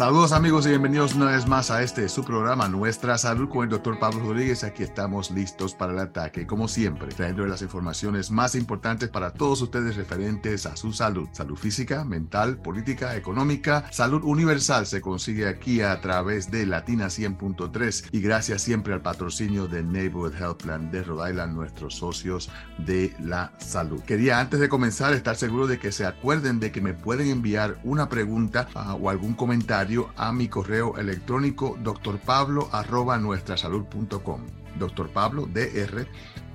Saludos 0.00 0.32
amigos 0.32 0.64
y 0.64 0.70
bienvenidos 0.70 1.14
una 1.14 1.26
vez 1.26 1.46
más 1.46 1.70
a 1.70 1.82
este 1.82 2.08
su 2.08 2.24
programa 2.24 2.68
Nuestra 2.68 3.18
Salud 3.18 3.50
con 3.50 3.64
el 3.64 3.68
doctor 3.68 3.98
Pablo 3.98 4.20
Rodríguez. 4.20 4.64
Aquí 4.64 4.82
estamos 4.82 5.30
listos 5.30 5.74
para 5.74 5.92
el 5.92 5.98
ataque, 5.98 6.46
como 6.46 6.68
siempre, 6.68 7.08
trayendo 7.08 7.44
las 7.44 7.60
informaciones 7.60 8.30
más 8.30 8.54
importantes 8.54 9.10
para 9.10 9.34
todos 9.34 9.60
ustedes 9.60 9.96
referentes 9.96 10.64
a 10.64 10.74
su 10.74 10.94
salud. 10.94 11.28
Salud 11.32 11.54
física, 11.54 12.02
mental, 12.02 12.56
política, 12.56 13.14
económica, 13.14 13.92
salud 13.92 14.24
universal 14.24 14.86
se 14.86 15.02
consigue 15.02 15.46
aquí 15.46 15.82
a 15.82 16.00
través 16.00 16.50
de 16.50 16.64
Latina 16.64 17.08
100.3 17.08 18.08
y 18.10 18.22
gracias 18.22 18.62
siempre 18.62 18.94
al 18.94 19.02
patrocinio 19.02 19.66
de 19.66 19.82
Neighborhood 19.82 20.34
Health 20.34 20.62
Plan 20.62 20.90
de 20.90 21.02
Rhode 21.02 21.28
Island, 21.28 21.54
nuestros 21.54 21.96
socios 21.96 22.48
de 22.78 23.14
la 23.20 23.52
salud. 23.58 24.00
Quería 24.04 24.40
antes 24.40 24.60
de 24.60 24.70
comenzar 24.70 25.12
estar 25.12 25.36
seguro 25.36 25.66
de 25.66 25.78
que 25.78 25.92
se 25.92 26.06
acuerden 26.06 26.58
de 26.58 26.72
que 26.72 26.80
me 26.80 26.94
pueden 26.94 27.28
enviar 27.28 27.78
una 27.84 28.08
pregunta 28.08 28.66
uh, 28.74 28.92
o 28.92 29.10
algún 29.10 29.34
comentario 29.34 29.89
a 30.16 30.32
mi 30.32 30.48
correo 30.48 30.96
electrónico 30.98 31.76
drpablo 31.82 32.68
arroba 32.72 33.18
nuestrasalud.com. 33.18 34.40
Doctor 34.78 35.10
Pablo, 35.10 35.46
DR, 35.46 36.06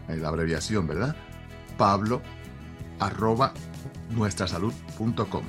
la 0.08 0.28
abreviación, 0.28 0.88
¿verdad? 0.88 1.16
Pablo 1.78 2.22
arroba 3.00 3.54
nuestrasalud.com. 4.12 5.44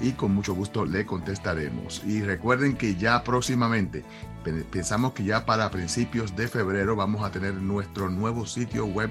Y 0.00 0.12
con 0.12 0.34
mucho 0.34 0.54
gusto 0.54 0.84
le 0.84 1.04
contestaremos. 1.04 2.02
Y 2.06 2.22
recuerden 2.22 2.76
que 2.76 2.94
ya 2.94 3.22
próximamente, 3.24 4.04
pensamos 4.70 5.12
que 5.12 5.24
ya 5.24 5.44
para 5.44 5.70
principios 5.70 6.36
de 6.36 6.48
febrero 6.48 6.96
vamos 6.96 7.24
a 7.24 7.30
tener 7.30 7.54
nuestro 7.54 8.08
nuevo 8.10 8.46
sitio 8.46 8.86
web 8.86 9.10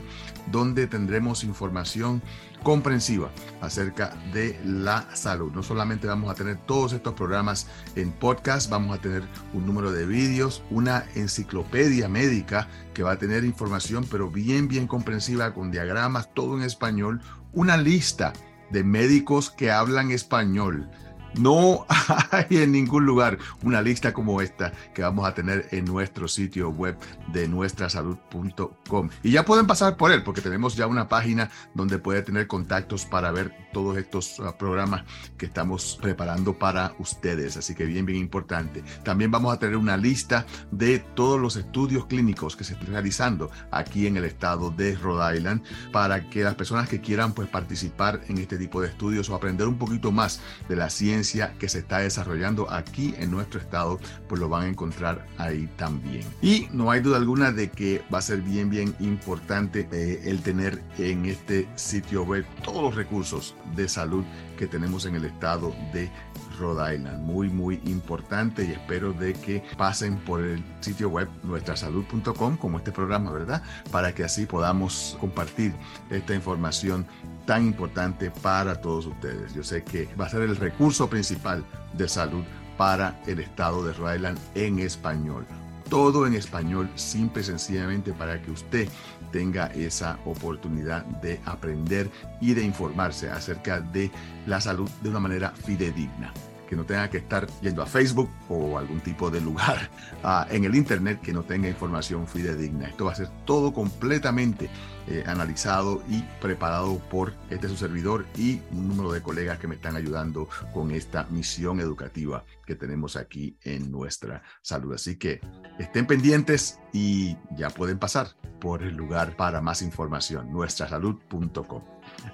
donde 0.52 0.88
tendremos 0.88 1.44
información 1.44 2.22
comprensiva 2.64 3.30
acerca 3.62 4.16
de 4.34 4.60
la 4.66 5.08
salud. 5.16 5.52
No 5.54 5.62
solamente 5.62 6.08
vamos 6.08 6.32
a 6.32 6.36
tener 6.36 6.58
todos 6.66 6.94
estos 6.94 7.14
programas 7.14 7.68
en 7.96 8.12
podcast, 8.12 8.70
vamos 8.70 8.98
a 8.98 9.02
tener 9.02 9.24
un 9.54 9.66
número 9.66 9.92
de 9.92 10.06
vídeos, 10.06 10.64
una 10.72 11.06
enciclopedia 11.16 12.08
médica 12.08 12.68
que 12.94 13.04
va 13.04 13.12
a 13.12 13.20
tener 13.20 13.44
información 13.44 14.06
pero 14.10 14.32
bien, 14.32 14.68
bien 14.68 14.88
comprensiva 14.88 15.54
con 15.54 15.72
diagramas, 15.72 16.34
todo 16.34 16.58
en 16.58 16.64
español, 16.64 17.22
una 17.54 17.78
lista 17.78 18.34
de 18.72 18.84
médicos 18.84 19.52
que 19.52 19.72
hablan 19.72 20.12
español 20.12 20.90
no 21.38 21.86
hay 22.32 22.46
en 22.50 22.72
ningún 22.72 23.06
lugar 23.06 23.38
una 23.64 23.82
lista 23.82 24.14
como 24.14 24.42
esta 24.42 24.72
que 24.94 25.02
vamos 25.02 25.28
a 25.28 25.34
tener 25.34 25.68
en 25.72 25.86
nuestro 25.86 26.28
sitio 26.28 26.70
web 26.70 26.98
de 27.32 27.48
nuestrasalud.com. 27.48 29.10
Y 29.24 29.32
ya 29.32 29.46
pueden 29.46 29.68
pasar 29.68 29.98
por 29.98 30.12
él 30.12 30.24
porque 30.24 30.42
tenemos 30.42 30.76
ya 30.76 30.88
una 30.88 31.08
página 31.10 31.50
donde 31.74 32.00
puede 32.00 32.22
tener 32.22 32.48
contactos 32.48 33.06
para 33.06 33.32
ver 33.32 33.54
todos 33.74 33.98
estos 33.98 34.40
uh, 34.40 34.54
programas 34.58 35.04
que 35.38 35.46
estamos 35.46 35.98
preparando 36.02 36.58
para 36.58 36.94
ustedes. 37.00 37.58
Así 37.58 37.76
que 37.76 37.86
bien, 37.86 38.06
bien 38.06 38.20
importante. 38.20 38.84
También 39.04 39.32
vamos 39.32 39.54
a 39.54 39.60
tener 39.60 39.78
una 39.78 39.98
lista 39.98 40.46
de 40.72 41.00
todos 41.00 41.40
los 41.40 41.56
estudios 41.56 42.06
clínicos 42.06 42.56
que 42.56 42.64
se 42.64 42.74
están 42.74 42.88
realizando 42.88 43.52
aquí 43.72 44.08
en 44.08 44.18
el 44.18 44.26
estado 44.26 44.72
de 44.72 44.96
Rhode 44.96 45.38
Island 45.38 45.64
para 45.92 46.30
que 46.30 46.44
las 46.44 46.56
personas 46.56 46.88
que 46.88 47.02
quieran 47.02 47.34
pues 47.34 47.50
participar 47.50 48.22
en 48.28 48.38
este 48.38 48.58
tipo 48.58 48.82
de 48.82 48.90
estudios 48.90 49.30
o 49.30 49.36
aprender 49.36 49.68
un 49.68 49.78
poquito 49.78 50.12
más 50.12 50.42
de 50.70 50.76
la 50.76 50.90
ciencia 50.90 51.25
que 51.60 51.70
se 51.70 51.80
está 51.80 52.00
desarrollando 52.00 52.72
aquí 52.72 53.14
en 53.18 53.32
nuestro 53.32 53.60
estado, 53.60 54.00
pues 54.28 54.40
lo 54.40 54.50
van 54.50 54.64
a 54.64 54.68
encontrar 54.68 55.26
ahí 55.38 55.68
también. 55.76 56.24
Y 56.42 56.68
no 56.72 56.92
hay 56.92 57.02
duda 57.02 57.18
alguna 57.18 57.52
de 57.52 57.70
que 57.70 58.04
va 58.14 58.20
a 58.20 58.22
ser 58.22 58.42
bien, 58.42 58.70
bien 58.70 58.96
importante 59.00 59.88
eh, 59.92 60.22
el 60.26 60.42
tener 60.42 60.82
en 60.98 61.26
este 61.26 61.68
sitio 61.76 62.24
web 62.24 62.46
todos 62.64 62.82
los 62.82 62.96
recursos 62.96 63.56
de 63.76 63.88
salud 63.88 64.24
que 64.58 64.68
tenemos 64.68 65.06
en 65.06 65.16
el 65.16 65.26
estado 65.26 65.76
de 65.94 66.10
Rhode 66.58 66.96
Island. 66.96 67.24
Muy, 67.24 67.50
muy 67.50 67.82
importante 67.86 68.66
y 68.66 68.72
espero 68.72 69.14
de 69.14 69.34
que 69.34 69.64
pasen 69.78 70.18
por 70.18 70.42
el 70.42 70.64
sitio 70.80 71.10
web 71.10 71.28
nuestrasalud.com 71.44 72.58
como 72.58 72.78
este 72.78 72.92
programa, 72.92 73.32
¿verdad? 73.32 73.64
Para 73.92 74.14
que 74.14 74.24
así 74.24 74.46
podamos 74.46 75.18
compartir 75.20 75.74
esta 76.10 76.34
información 76.34 77.06
tan 77.46 77.66
importante 77.66 78.32
para 78.32 78.82
todos 78.82 79.06
ustedes. 79.06 79.54
Yo 79.54 79.64
sé 79.64 79.84
que 79.84 80.10
va 80.20 80.26
a 80.26 80.30
ser 80.30 80.42
el 80.42 80.56
recurso 80.56 81.10
principal 81.10 81.64
de 81.94 82.08
salud 82.08 82.44
para 82.78 83.22
el 83.28 83.40
estado 83.40 83.86
de 83.86 83.94
Rhode 83.94 84.16
Island 84.16 84.40
en 84.56 84.80
español. 84.80 85.46
Todo 85.90 86.26
en 86.26 86.34
español, 86.34 86.90
simple 86.96 87.42
y 87.42 87.46
sencillamente 87.46 88.12
para 88.14 88.42
que 88.42 88.52
usted 88.52 88.90
tenga 89.32 89.68
esa 89.68 90.20
oportunidad 90.26 91.06
de 91.06 91.40
aprender 91.46 92.10
y 92.42 92.54
de 92.54 92.64
informarse 92.64 93.30
acerca 93.30 93.80
de 93.80 94.12
la 94.48 94.60
salud 94.60 94.90
de 95.02 95.10
una 95.10 95.20
manera 95.20 95.52
fidedigna 95.52 96.34
que 96.68 96.76
no 96.76 96.86
tenga 96.86 97.10
que 97.10 97.18
estar 97.18 97.48
yendo 97.62 97.82
a 97.82 97.86
Facebook 97.86 98.30
o 98.50 98.78
algún 98.78 99.00
tipo 99.02 99.30
de 99.30 99.42
lugar 99.42 99.90
uh, 100.24 100.44
en 100.54 100.66
el 100.66 100.76
Internet 100.76 101.22
que 101.22 101.34
no 101.34 101.44
tenga 101.44 101.68
información 101.68 102.28
fidedigna. 102.28 102.88
Esto 102.88 103.06
va 103.06 103.12
a 103.12 103.16
ser 103.16 103.30
todo 103.46 103.74
completamente 103.74 104.70
eh, 105.08 105.24
analizado 105.28 106.02
y 106.10 106.24
preparado 106.42 106.98
por 106.98 107.34
este 107.52 107.70
su 107.70 107.78
servidor 107.78 108.26
y 108.36 108.62
un 108.72 108.88
número 108.88 109.12
de 109.12 109.22
colegas 109.22 109.60
que 109.60 109.68
me 109.68 109.76
están 109.76 109.96
ayudando 109.96 110.50
con 110.74 110.90
esta 110.90 111.26
misión 111.30 111.80
educativa 111.80 112.44
que 112.66 112.74
tenemos 112.74 113.16
aquí 113.16 113.56
en 113.64 113.92
nuestra 113.92 114.42
salud. 114.64 114.94
Así 114.96 115.18
que 115.18 115.42
estén 115.78 116.08
pendientes 116.08 116.80
y 116.92 117.38
ya 117.56 117.70
pueden 117.70 118.00
pasar 118.00 118.30
por 118.60 118.82
el 118.82 118.96
lugar 118.96 119.36
para 119.36 119.62
más 119.62 119.84
información, 119.84 120.52
nuestrasalud.com. 120.52 121.84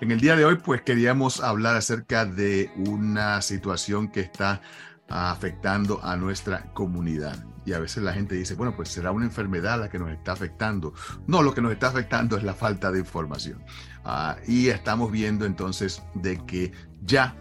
En 0.01 0.11
el 0.11 0.19
día 0.19 0.35
de 0.35 0.45
hoy, 0.45 0.55
pues 0.55 0.81
queríamos 0.81 1.41
hablar 1.41 1.75
acerca 1.75 2.25
de 2.25 2.71
una 2.75 3.41
situación 3.41 4.09
que 4.09 4.21
está 4.21 4.61
afectando 5.07 6.03
a 6.03 6.15
nuestra 6.15 6.73
comunidad. 6.73 7.37
Y 7.65 7.73
a 7.73 7.79
veces 7.79 8.01
la 8.01 8.13
gente 8.13 8.35
dice, 8.35 8.55
bueno, 8.55 8.75
pues 8.75 8.89
será 8.89 9.11
una 9.11 9.25
enfermedad 9.25 9.79
la 9.79 9.89
que 9.89 9.99
nos 9.99 10.09
está 10.09 10.31
afectando. 10.31 10.93
No, 11.27 11.43
lo 11.43 11.53
que 11.53 11.61
nos 11.61 11.71
está 11.71 11.87
afectando 11.89 12.37
es 12.37 12.43
la 12.43 12.53
falta 12.53 12.91
de 12.91 12.99
información. 12.99 13.63
Ah, 14.03 14.37
y 14.47 14.69
estamos 14.69 15.11
viendo 15.11 15.45
entonces 15.45 16.01
de 16.15 16.43
que 16.45 16.71
ya 17.03 17.35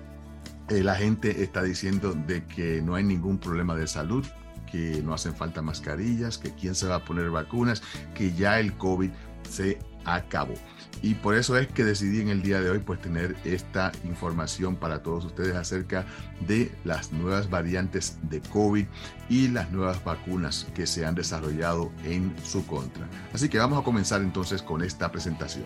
eh, 0.68 0.82
la 0.82 0.94
gente 0.94 1.42
está 1.42 1.62
diciendo 1.62 2.12
de 2.12 2.44
que 2.44 2.82
no 2.82 2.96
hay 2.96 3.04
ningún 3.04 3.38
problema 3.38 3.74
de 3.74 3.86
salud, 3.86 4.26
que 4.70 5.02
no 5.02 5.14
hacen 5.14 5.34
falta 5.34 5.62
mascarillas, 5.62 6.36
que 6.36 6.54
quién 6.54 6.74
se 6.74 6.86
va 6.86 6.96
a 6.96 7.04
poner 7.04 7.30
vacunas, 7.30 7.82
que 8.14 8.32
ya 8.34 8.60
el 8.60 8.76
COVID 8.76 9.10
se 9.48 9.78
acabó. 10.04 10.54
Y 11.02 11.14
por 11.14 11.34
eso 11.34 11.56
es 11.56 11.66
que 11.68 11.84
decidí 11.84 12.20
en 12.20 12.28
el 12.28 12.42
día 12.42 12.60
de 12.60 12.70
hoy 12.70 12.78
pues 12.78 13.00
tener 13.00 13.36
esta 13.44 13.92
información 14.04 14.76
para 14.76 15.02
todos 15.02 15.24
ustedes 15.24 15.56
acerca 15.56 16.04
de 16.46 16.70
las 16.84 17.12
nuevas 17.12 17.48
variantes 17.48 18.18
de 18.22 18.40
COVID 18.40 18.86
y 19.28 19.48
las 19.48 19.70
nuevas 19.72 20.02
vacunas 20.04 20.66
que 20.74 20.86
se 20.86 21.06
han 21.06 21.14
desarrollado 21.14 21.90
en 22.04 22.34
su 22.44 22.66
contra. 22.66 23.08
Así 23.32 23.48
que 23.48 23.58
vamos 23.58 23.80
a 23.80 23.84
comenzar 23.84 24.20
entonces 24.20 24.62
con 24.62 24.82
esta 24.82 25.10
presentación 25.10 25.64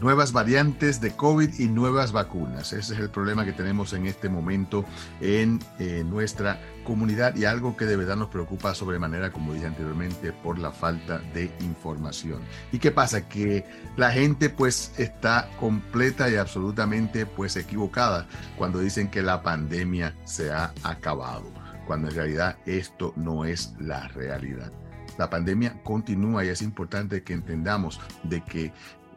nuevas 0.00 0.32
variantes 0.32 1.00
de 1.00 1.12
COVID 1.12 1.58
y 1.58 1.68
nuevas 1.68 2.12
vacunas. 2.12 2.72
Ese 2.72 2.94
es 2.94 3.00
el 3.00 3.10
problema 3.10 3.44
que 3.44 3.52
tenemos 3.52 3.92
en 3.92 4.06
este 4.06 4.28
momento 4.28 4.84
en 5.20 5.60
eh, 5.78 6.04
nuestra 6.06 6.60
comunidad 6.84 7.34
y 7.34 7.44
algo 7.44 7.76
que 7.76 7.86
de 7.86 7.96
verdad 7.96 8.16
nos 8.16 8.28
preocupa 8.28 8.74
sobremanera, 8.74 9.32
como 9.32 9.52
dije 9.54 9.66
anteriormente, 9.66 10.32
por 10.32 10.58
la 10.58 10.70
falta 10.70 11.18
de 11.34 11.50
información. 11.60 12.40
¿Y 12.72 12.78
qué 12.78 12.90
pasa? 12.90 13.28
Que 13.28 13.64
la 13.96 14.10
gente 14.10 14.50
pues 14.50 14.92
está 14.98 15.48
completa 15.58 16.30
y 16.30 16.36
absolutamente 16.36 17.26
pues 17.26 17.56
equivocada 17.56 18.26
cuando 18.56 18.80
dicen 18.80 19.08
que 19.08 19.22
la 19.22 19.42
pandemia 19.42 20.14
se 20.24 20.52
ha 20.52 20.72
acabado, 20.82 21.50
cuando 21.86 22.08
en 22.08 22.14
realidad 22.14 22.56
esto 22.66 23.12
no 23.16 23.44
es 23.44 23.74
la 23.80 24.08
realidad. 24.08 24.70
La 25.18 25.30
pandemia 25.30 25.82
continúa 25.82 26.44
y 26.44 26.48
es 26.48 26.60
importante 26.60 27.22
que 27.22 27.32
entendamos 27.32 28.00
de 28.22 28.42
que 28.42 28.72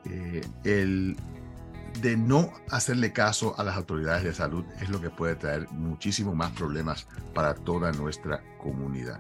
eh, 0.06 0.42
el 0.64 1.18
de 2.02 2.16
no 2.16 2.54
hacerle 2.70 3.12
caso 3.12 3.56
a 3.60 3.64
las 3.64 3.76
autoridades 3.76 4.24
de 4.24 4.34
salud 4.34 4.64
es 4.82 4.90
lo 4.90 5.02
que 5.02 5.10
puede 5.10 5.36
traer 5.36 5.70
muchísimo 5.72 6.36
más 6.36 6.52
problemas 6.52 7.08
para 7.34 7.56
toda 7.56 7.92
nuestra 7.92 8.42
comunidad. 8.58 9.20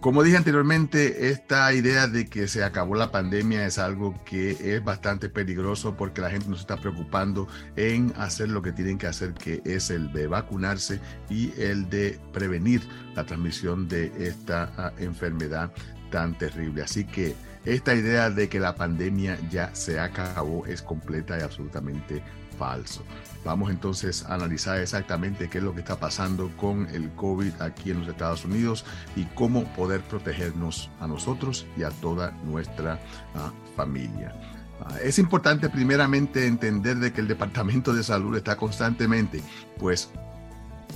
Como 0.00 0.22
dije 0.22 0.36
anteriormente, 0.36 1.30
esta 1.30 1.72
idea 1.72 2.06
de 2.06 2.26
que 2.26 2.46
se 2.46 2.62
acabó 2.62 2.94
la 2.94 3.10
pandemia 3.10 3.66
es 3.66 3.78
algo 3.78 4.14
que 4.24 4.76
es 4.76 4.84
bastante 4.84 5.28
peligroso 5.28 5.96
porque 5.96 6.20
la 6.20 6.30
gente 6.30 6.48
no 6.48 6.54
se 6.54 6.60
está 6.60 6.76
preocupando 6.76 7.48
en 7.74 8.12
hacer 8.16 8.50
lo 8.50 8.62
que 8.62 8.72
tienen 8.72 8.98
que 8.98 9.08
hacer, 9.08 9.34
que 9.34 9.62
es 9.64 9.90
el 9.90 10.12
de 10.12 10.28
vacunarse 10.28 11.00
y 11.28 11.50
el 11.60 11.88
de 11.90 12.20
prevenir 12.32 12.82
la 13.16 13.24
transmisión 13.24 13.88
de 13.88 14.12
esta 14.18 14.70
ah, 14.76 14.92
enfermedad 14.98 15.72
tan 16.10 16.38
terrible. 16.38 16.82
Así 16.82 17.04
que 17.04 17.34
esta 17.66 17.94
idea 17.94 18.30
de 18.30 18.48
que 18.48 18.60
la 18.60 18.76
pandemia 18.76 19.38
ya 19.50 19.74
se 19.74 19.98
acabó 19.98 20.64
es 20.66 20.82
completa 20.82 21.36
y 21.38 21.42
absolutamente 21.42 22.22
falso. 22.56 23.02
Vamos 23.44 23.70
entonces 23.70 24.24
a 24.24 24.34
analizar 24.34 24.80
exactamente 24.80 25.48
qué 25.48 25.58
es 25.58 25.64
lo 25.64 25.74
que 25.74 25.80
está 25.80 25.98
pasando 25.98 26.50
con 26.56 26.88
el 26.94 27.10
COVID 27.10 27.60
aquí 27.60 27.90
en 27.90 28.00
los 28.00 28.08
Estados 28.08 28.44
Unidos 28.44 28.84
y 29.14 29.24
cómo 29.24 29.64
poder 29.74 30.00
protegernos 30.02 30.90
a 31.00 31.06
nosotros 31.06 31.66
y 31.76 31.82
a 31.82 31.90
toda 31.90 32.30
nuestra 32.44 33.00
uh, 33.34 33.76
familia. 33.76 34.32
Uh, 34.80 34.96
es 35.02 35.18
importante 35.18 35.68
primeramente 35.68 36.46
entender 36.46 36.96
de 36.96 37.12
que 37.12 37.20
el 37.20 37.28
Departamento 37.28 37.92
de 37.92 38.02
Salud 38.02 38.36
está 38.36 38.56
constantemente 38.56 39.42
pues 39.78 40.10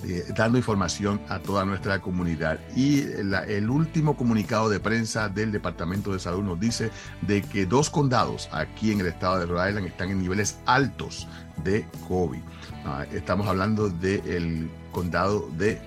eh, 0.04 0.24
dando 0.36 0.58
información 0.58 1.20
a 1.28 1.38
toda 1.38 1.64
nuestra 1.64 2.00
comunidad. 2.00 2.58
Y 2.74 3.02
el 3.02 3.70
último 3.70 4.16
comunicado 4.16 4.68
de 4.68 4.80
prensa 4.80 5.28
del 5.28 5.52
Departamento 5.52 6.12
de 6.12 6.18
Salud 6.18 6.42
nos 6.42 6.60
dice 6.60 6.90
de 7.22 7.42
que 7.42 7.66
dos 7.66 7.90
condados 7.90 8.48
aquí 8.52 8.92
en 8.92 9.00
el 9.00 9.06
estado 9.06 9.40
de 9.40 9.46
Rhode 9.46 9.68
Island 9.68 9.86
están 9.86 10.10
en 10.10 10.22
niveles 10.22 10.58
altos 10.66 11.28
de 11.64 11.84
COVID. 12.08 12.40
Ah, 12.84 13.04
estamos 13.12 13.46
hablando 13.46 13.88
del 13.88 14.70
condado 14.92 15.48
de 15.58 15.80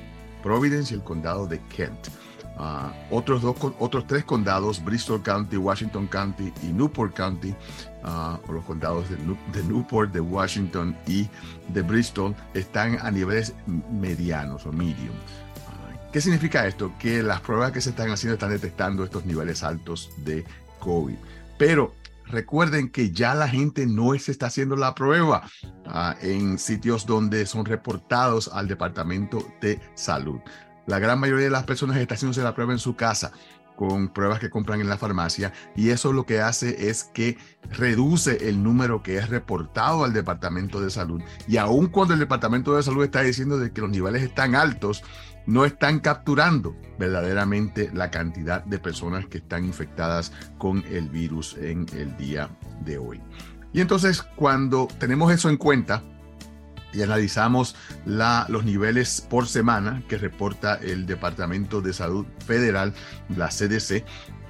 Providence 0.44 0.94
y 0.94 0.98
el 0.98 1.04
condado 1.04 1.48
de 1.48 1.59
Kent. 1.75 2.09
Ah, 2.57 2.94
otros, 3.09 3.41
dos, 3.41 3.55
otros 3.79 4.05
tres 4.05 4.23
condados, 4.25 4.83
Bristol 4.83 5.23
County, 5.23 5.57
Washington 5.57 6.07
County 6.07 6.53
y 6.61 6.67
Newport 6.67 7.15
County, 7.15 7.50
uh, 8.03 8.38
o 8.47 8.53
los 8.53 8.63
condados 8.63 9.09
de, 9.09 9.17
de, 9.17 9.67
Newport, 9.67 10.11
de 10.11 10.19
Washington 10.19 10.95
y 11.07 11.27
de 11.69 11.81
Bristol, 11.81 12.35
están 12.53 13.00
a 13.01 13.09
niveles 13.09 13.53
medianos 13.91 14.67
o 14.67 14.71
medium. 14.71 15.15
Uh, 15.15 16.11
¿Qué 16.11 16.21
significa 16.21 16.67
esto? 16.67 16.91
Que 17.00 17.23
las 17.23 17.41
pruebas 17.41 17.71
que 17.71 17.81
se 17.81 17.89
están 17.89 18.11
haciendo 18.11 18.35
están 18.35 18.51
detectando 18.51 19.03
estos 19.03 19.25
niveles 19.25 19.63
altos 19.63 20.11
de 20.17 20.45
COVID. 20.79 21.15
Pero 21.57 21.95
recuerden 22.27 22.89
que 22.89 23.11
ya 23.11 23.33
la 23.33 23.47
gente 23.47 23.85
no 23.88 24.17
se 24.19 24.31
está 24.31 24.45
haciendo 24.45 24.75
la 24.75 24.94
prueba 24.94 25.44
uh, 25.85 26.13
en 26.21 26.59
sitios 26.59 27.06
donde 27.07 27.47
son 27.47 27.65
reportados 27.65 28.47
al 28.53 28.67
Departamento 28.67 29.44
de 29.59 29.79
Salud. 29.95 30.39
La 30.85 31.00
gran 31.00 31.19
mayoría 31.19 31.45
de 31.45 31.51
las 31.51 31.63
personas 31.63 31.97
están 31.97 32.18
haciéndose 32.18 32.44
la 32.44 32.53
prueba 32.53 32.74
en 32.74 32.80
su 32.80 32.95
casa 32.95 33.31
con 33.75 34.09
pruebas 34.09 34.39
que 34.39 34.50
compran 34.50 34.81
en 34.81 34.89
la 34.89 34.97
farmacia 34.97 35.51
y 35.75 35.89
eso 35.89 36.13
lo 36.13 36.25
que 36.25 36.41
hace 36.41 36.89
es 36.89 37.03
que 37.03 37.38
reduce 37.71 38.50
el 38.50 38.62
número 38.62 39.01
que 39.01 39.18
es 39.18 39.30
reportado 39.30 40.03
al 40.03 40.13
Departamento 40.13 40.80
de 40.80 40.89
Salud 40.89 41.21
y 41.47 41.57
aun 41.57 41.88
cuando 41.88 42.13
el 42.13 42.19
Departamento 42.19 42.75
de 42.75 42.83
Salud 42.83 43.03
está 43.03 43.21
diciendo 43.21 43.57
de 43.57 43.71
que 43.71 43.81
los 43.81 43.89
niveles 43.89 44.21
están 44.21 44.56
altos, 44.56 45.03
no 45.45 45.65
están 45.65 46.00
capturando 46.00 46.75
verdaderamente 47.00 47.89
la 47.94 48.12
cantidad 48.12 48.63
de 48.63 48.80
personas 48.80 49.25
que 49.25 49.39
están 49.39 49.65
infectadas 49.65 50.31
con 50.57 50.83
el 50.89 51.09
virus 51.09 51.57
en 51.57 51.85
el 51.97 52.15
día 52.18 52.50
de 52.85 52.97
hoy. 52.97 53.21
Y 53.74 53.81
entonces 53.81 54.21
cuando 54.21 54.88
tenemos 55.00 55.31
eso 55.31 55.50
en 55.50 55.57
cuenta, 55.57 56.03
y 56.94 57.01
analizamos 57.01 57.75
los 58.06 58.63
niveles 58.63 59.25
por 59.30 59.48
semana 59.48 60.04
que 60.07 60.18
reporta 60.18 60.75
el 60.75 61.06
Departamento 61.06 61.81
de 61.81 61.94
Salud 61.94 62.25
Federal, 62.45 62.94
la 63.36 63.50
CDC, 63.50 64.04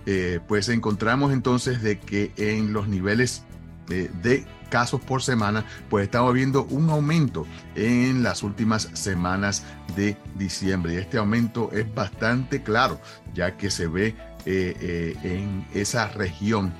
eh, 0.06 0.40
pues 0.48 0.68
encontramos 0.69 1.31
entonces 1.31 1.81
de 1.81 2.00
que 2.00 2.31
en 2.36 2.74
los 2.74 2.88
niveles 2.88 3.44
eh, 3.90 4.12
de 4.22 4.45
casos 4.69 5.00
por 5.01 5.22
semana, 5.22 5.66
pues 5.90 6.06
estamos 6.06 6.34
viendo 6.34 6.63
un 6.66 6.90
aumento 6.90 7.45
en 7.75 8.24
las 8.24 8.44
últimas 8.44 8.90
semanas 8.94 9.63
de 9.95 10.18
diciembre. 10.36 10.95
Y 10.95 10.98
este 10.98 11.19
aumento 11.19 11.69
es 11.72 11.94
bastante 11.94 12.63
claro, 12.63 13.00
ya 13.34 13.56
que 13.56 13.69
se 13.69 13.88
ve 13.88 14.16
eh, 14.45 15.16
en 15.24 15.66
esa 15.74 16.07
región 16.10 16.74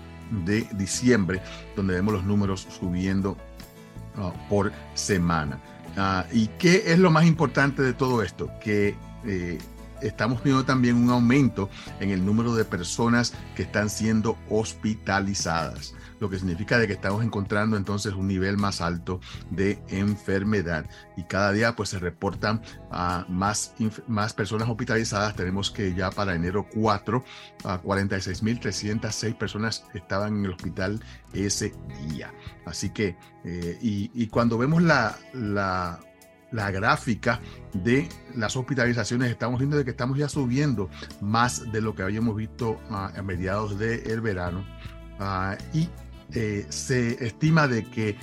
de 0.45 0.68
diciembre, 0.74 1.42
donde 1.75 1.94
vemos 1.94 2.15
los 2.15 2.24
números 2.24 2.68
subiendo 2.80 3.38
por 4.50 4.71
semana. 4.94 5.60
Ah, 5.98 6.25
¿Y 6.31 6.48
qué 6.60 6.83
es 6.88 7.00
lo 7.00 7.12
más 7.12 7.25
importante 7.25 7.81
de 7.81 7.94
todo 7.94 8.24
esto? 8.24 8.50
Que 8.62 8.95
eh, 9.25 9.60
estamos 10.01 10.44
viendo 10.44 10.65
también 10.65 10.95
un 10.95 11.10
aumento 11.10 11.69
en 12.00 12.10
el 12.10 12.25
número 12.25 12.56
de 12.56 12.65
personas 12.65 13.33
que 13.56 13.63
están 13.63 13.89
siendo 13.89 14.38
hospitalizadas 14.50 15.94
lo 16.23 16.29
que 16.29 16.39
significa 16.39 16.79
de 16.79 16.87
que 16.87 16.93
estamos 16.93 17.21
encontrando 17.21 17.75
entonces 17.75 18.13
un 18.13 18.27
nivel 18.27 18.55
más 18.55 18.79
alto 18.79 19.19
de 19.51 19.83
enfermedad 19.89 20.85
y 21.17 21.23
cada 21.23 21.51
día 21.51 21.75
pues 21.75 21.89
se 21.89 21.99
reportan 21.99 22.61
más, 23.27 23.75
más 24.07 24.33
personas 24.33 24.69
hospitalizadas. 24.69 25.35
Tenemos 25.35 25.69
que 25.69 25.93
ya 25.93 26.11
para 26.11 26.33
enero 26.33 26.65
4, 26.73 27.23
a 27.65 27.81
46.306 27.81 29.37
personas 29.37 29.83
estaban 29.93 30.37
en 30.37 30.45
el 30.45 30.51
hospital 30.51 31.01
ese 31.33 31.73
día. 32.07 32.33
Así 32.65 32.91
que, 32.91 33.17
eh, 33.43 33.77
y, 33.81 34.27
cuando 34.27 34.57
vemos 34.57 34.81
la, 34.81 35.17
la 35.33 36.71
gráfica 36.71 37.41
de 37.73 38.07
las 38.33 38.55
hospitalizaciones, 38.55 39.29
estamos 39.29 39.59
viendo 39.59 39.75
de 39.75 39.83
que 39.83 39.91
estamos 39.91 40.17
ya 40.17 40.29
subiendo 40.29 40.89
más 41.19 41.69
de 41.73 41.81
lo 41.81 41.93
que 41.95 42.03
habíamos 42.03 42.37
visto 42.37 42.79
ah, 42.89 43.11
a 43.13 43.21
mediados 43.21 43.77
del 43.77 44.21
verano. 44.21 44.63
Uh, 45.19 45.55
y 45.77 45.89
eh, 46.31 46.65
se 46.69 47.25
estima 47.25 47.67
de 47.67 47.85
que 47.85 48.17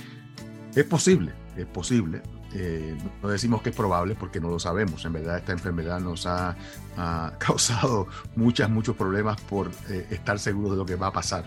es 0.75 0.85
posible, 0.85 1.33
es 1.55 1.65
posible. 1.65 2.21
Eh, 2.53 2.97
no 3.23 3.29
decimos 3.29 3.61
que 3.61 3.69
es 3.69 3.75
probable 3.75 4.15
porque 4.15 4.41
no 4.41 4.49
lo 4.49 4.59
sabemos. 4.59 5.05
En 5.05 5.13
verdad 5.13 5.37
esta 5.37 5.53
enfermedad 5.53 5.99
nos 5.99 6.25
ha, 6.25 6.57
causado 7.39 8.07
muchas, 8.35 8.69
muchos 8.69 8.95
problemas 8.95 9.39
por 9.41 9.71
eh, 9.89 10.07
estar 10.11 10.39
seguros 10.39 10.71
de 10.71 10.77
lo 10.77 10.85
que 10.85 10.95
va 10.95 11.07
a 11.07 11.13
pasar. 11.13 11.45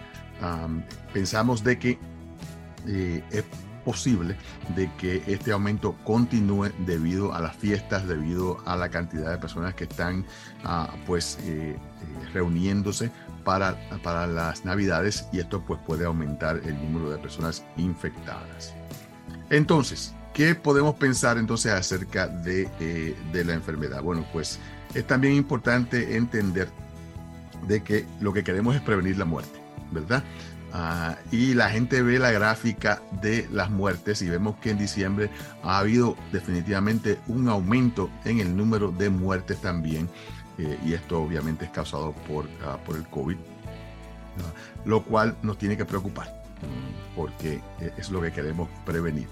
pensamos 1.12 1.62
de 1.62 1.78
que 1.78 1.98
es 2.86 3.44
posible 3.84 4.36
de 4.76 4.90
que 4.98 5.22
este 5.26 5.52
aumento 5.52 5.94
continúe 6.04 6.70
debido 6.86 7.34
a 7.34 7.40
las 7.40 7.56
fiestas, 7.56 8.06
debido 8.06 8.58
a 8.66 8.76
la 8.76 8.88
cantidad 8.88 9.30
de 9.30 9.38
personas 9.38 9.74
que 9.74 9.84
están 9.84 10.24
ah, 10.64 10.90
pues 11.06 11.38
reuniéndose 12.32 13.10
para, 13.44 13.76
las 14.26 14.64
navidades 14.64 15.28
y 15.32 15.40
esto 15.40 15.62
pues 15.64 15.78
puede 15.86 16.04
aumentar 16.04 16.60
el 16.64 16.74
número 16.74 17.10
de 17.10 17.18
personas 17.18 17.64
infectadas. 17.76 18.74
Entonces, 19.50 20.14
¿qué 20.32 20.54
podemos 20.54 20.94
pensar 20.96 21.38
entonces 21.38 21.72
acerca 21.72 22.26
de, 22.26 22.68
eh, 22.80 23.44
la 23.44 23.54
enfermedad? 23.54 24.02
Bueno, 24.02 24.26
pues 24.32 24.58
es 24.94 25.06
también 25.06 25.34
importante 25.34 26.16
entender 26.16 26.68
de 27.68 27.82
que 27.82 28.06
lo 28.20 28.32
que 28.32 28.42
queremos 28.42 28.74
es 28.74 28.82
prevenir 28.82 29.18
la 29.18 29.24
muerte, 29.24 29.58
¿verdad? 29.90 30.22
Ah, 30.76 31.16
y 31.30 31.54
la 31.54 31.70
gente 31.70 32.02
ve 32.02 32.18
la 32.18 32.32
gráfica 32.32 33.00
de 33.22 33.48
las 33.52 33.70
muertes 33.70 34.22
y 34.22 34.28
vemos 34.28 34.56
que 34.56 34.70
en 34.70 34.78
diciembre 34.78 35.30
ha 35.62 35.78
habido 35.78 36.16
definitivamente 36.32 37.20
un 37.28 37.48
aumento 37.48 38.10
en 38.24 38.40
el 38.40 38.56
número 38.56 38.90
de 38.90 39.08
muertes 39.08 39.60
también. 39.60 40.10
Eh, 40.58 40.78
y 40.84 40.92
esto 40.92 41.20
obviamente 41.20 41.64
es 41.64 41.70
causado 41.70 42.12
por, 42.28 42.48
ah, 42.64 42.78
por 42.84 42.96
el 42.96 43.06
COVID, 43.08 43.36
lo 44.84 45.04
cual 45.04 45.36
nos 45.42 45.58
tiene 45.58 45.76
que 45.76 45.84
preocupar, 45.84 46.42
porque 47.16 47.60
eh, 47.80 47.92
es 47.96 48.10
lo 48.10 48.20
que 48.20 48.32
queremos 48.32 48.68
prevenir. 48.84 49.28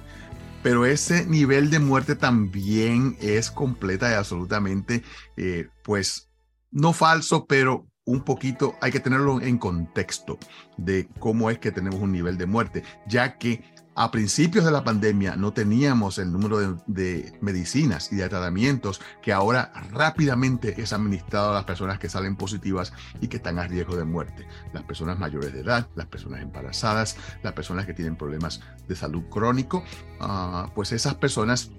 Pero 0.63 0.87
ese 0.87 1.27
nivel 1.27 1.71
de 1.71 1.81
muerte 1.81 2.15
también 2.15 3.17
es 3.21 3.51
completa 3.51 4.11
y 4.11 4.15
absolutamente, 4.15 5.03
eh, 5.37 5.69
pues, 5.83 6.31
no 6.71 6.93
falso, 6.93 7.47
pero 7.47 7.87
un 8.05 8.23
poquito 8.23 8.75
hay 8.81 8.91
que 8.91 9.01
tenerlo 9.01 9.41
en 9.41 9.59
contexto 9.59 10.39
de 10.77 11.09
cómo 11.19 11.51
es 11.51 11.59
que 11.59 11.71
tenemos 11.71 12.01
un 12.01 12.13
nivel 12.13 12.37
de 12.37 12.47
muerte, 12.47 12.83
ya 13.07 13.39
que 13.39 13.63
a 13.95 14.11
principios 14.11 14.65
de 14.65 14.71
la 14.71 14.85
pandemia 14.85 15.37
no 15.37 15.53
teníamos 15.53 16.19
el 16.19 16.33
número 16.33 16.77
de, 16.87 17.33
medicinas 17.43 18.11
y 18.11 18.17
de 18.17 18.29
tratamientos 18.29 19.03
que 19.21 19.33
ahora 19.33 19.71
rápidamente 19.91 20.81
es 20.81 20.93
administrado 20.93 21.51
a 21.51 21.55
las 21.55 21.65
personas 21.65 21.99
que 21.99 22.09
salen 22.09 22.37
positivas 22.37 22.93
y 23.21 23.29
que 23.29 23.37
están 23.37 23.59
a 23.59 23.67
riesgo 23.67 23.97
de 23.97 24.05
muerte. 24.05 24.47
Las 24.73 24.85
personas 24.85 25.19
mayores 25.19 25.53
de 25.53 25.61
edad, 25.61 25.89
las 25.95 26.07
personas 26.07 26.41
embarazadas, 26.41 27.17
las 27.43 27.53
personas 27.53 27.85
que 27.85 27.93
tienen 27.93 28.17
problemas 28.17 28.63
de 28.89 28.97
salud 28.97 29.25
crónico, 29.29 29.85
ah, 30.21 30.71
pues 30.75 30.93
esas 30.93 31.17
personas 31.17 31.71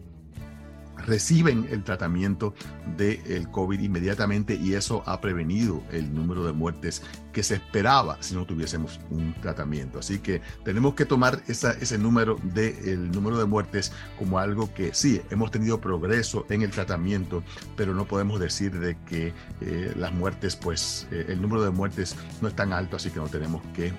reciben 1.06 1.68
el 1.70 1.84
tratamiento 1.84 2.54
del 2.98 3.50
COVID 3.50 3.80
inmediatamente 3.80 4.56
y 4.56 4.74
eso 4.74 5.04
ha 5.06 5.22
prevenido 5.22 5.84
el 5.92 6.14
número 6.14 6.44
de 6.46 6.54
muertes 6.54 7.04
que 7.32 7.44
se 7.44 7.56
esperaba 7.56 8.18
si 8.22 8.36
no 8.36 8.46
tuviésemos 8.46 9.00
un 9.10 9.34
tratamiento. 9.42 10.00
Así 10.00 10.20
que 10.20 10.42
tenemos 10.64 10.94
que 10.94 11.06
tomar 11.06 11.42
ese 11.48 11.98
número 11.98 12.38
de, 12.54 12.94
el 12.94 13.12
número 13.12 13.38
de 13.38 13.46
muertes 13.46 13.92
como 14.18 14.40
algo 14.40 14.74
que 14.74 14.94
sí, 14.94 15.22
hemos 15.30 15.52
tenido 15.52 15.82
progreso 15.82 16.46
en 16.50 16.62
el 16.62 16.72
tratamiento, 16.72 17.44
pero 17.76 17.94
no 17.94 18.06
podemos 18.06 18.40
decir 18.40 18.80
de 18.80 18.98
que 19.06 19.34
eh, 19.62 19.94
las 19.98 20.14
muertes, 20.14 20.56
pues 20.56 21.08
eh, 21.12 21.26
el 21.30 21.42
número 21.42 21.64
de 21.64 21.72
muertes 21.72 22.16
no 22.42 22.48
es 22.48 22.56
tan 22.56 22.72
alto, 22.72 22.98
así 22.98 23.10
que 23.10 23.20
no 23.20 23.28
tenemos 23.28 23.62
que 23.74 23.88
eh, 23.88 23.94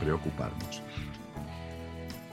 preocuparnos. 0.00 0.82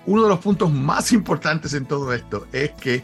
Uno 0.05 0.23
de 0.23 0.29
los 0.29 0.39
puntos 0.39 0.71
más 0.71 1.11
importantes 1.11 1.73
en 1.73 1.85
todo 1.85 2.13
esto 2.13 2.47
es 2.51 2.71
que 2.71 3.03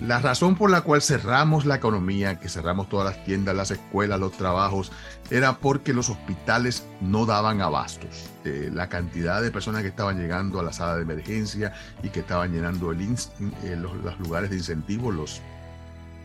la 0.00 0.18
razón 0.18 0.56
por 0.56 0.70
la 0.70 0.82
cual 0.82 1.00
cerramos 1.00 1.64
la 1.64 1.76
economía, 1.76 2.38
que 2.38 2.48
cerramos 2.48 2.88
todas 2.88 3.16
las 3.16 3.24
tiendas, 3.24 3.56
las 3.56 3.70
escuelas, 3.70 4.20
los 4.20 4.32
trabajos, 4.32 4.92
era 5.30 5.58
porque 5.58 5.94
los 5.94 6.10
hospitales 6.10 6.86
no 7.00 7.24
daban 7.24 7.62
abastos. 7.62 8.30
Eh, 8.44 8.70
la 8.72 8.88
cantidad 8.88 9.40
de 9.40 9.50
personas 9.50 9.82
que 9.82 9.88
estaban 9.88 10.18
llegando 10.18 10.60
a 10.60 10.62
la 10.62 10.72
sala 10.72 10.96
de 10.96 11.02
emergencia 11.02 11.72
y 12.02 12.10
que 12.10 12.20
estaban 12.20 12.52
llenando 12.52 12.92
eh, 12.92 13.76
los, 13.76 14.18
lugares 14.18 14.50
de 14.50 14.56
incentivo, 14.56 15.10
los 15.10 15.40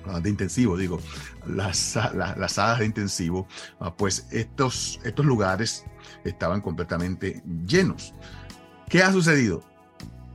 ah, 0.07 0.19
de 0.19 0.29
intensivo, 0.29 0.75
digo, 0.75 0.99
las, 1.47 1.97
las 2.13 2.51
salas 2.51 2.79
de 2.79 2.85
intensivo, 2.85 3.47
ah, 3.79 3.95
pues 3.95 4.27
estos, 4.31 4.99
estos 5.05 5.25
lugares 5.25 5.85
estaban 6.25 6.59
completamente 6.59 7.41
llenos. 7.65 8.13
¿Qué 8.89 9.01
ha 9.01 9.13
sucedido? 9.13 9.70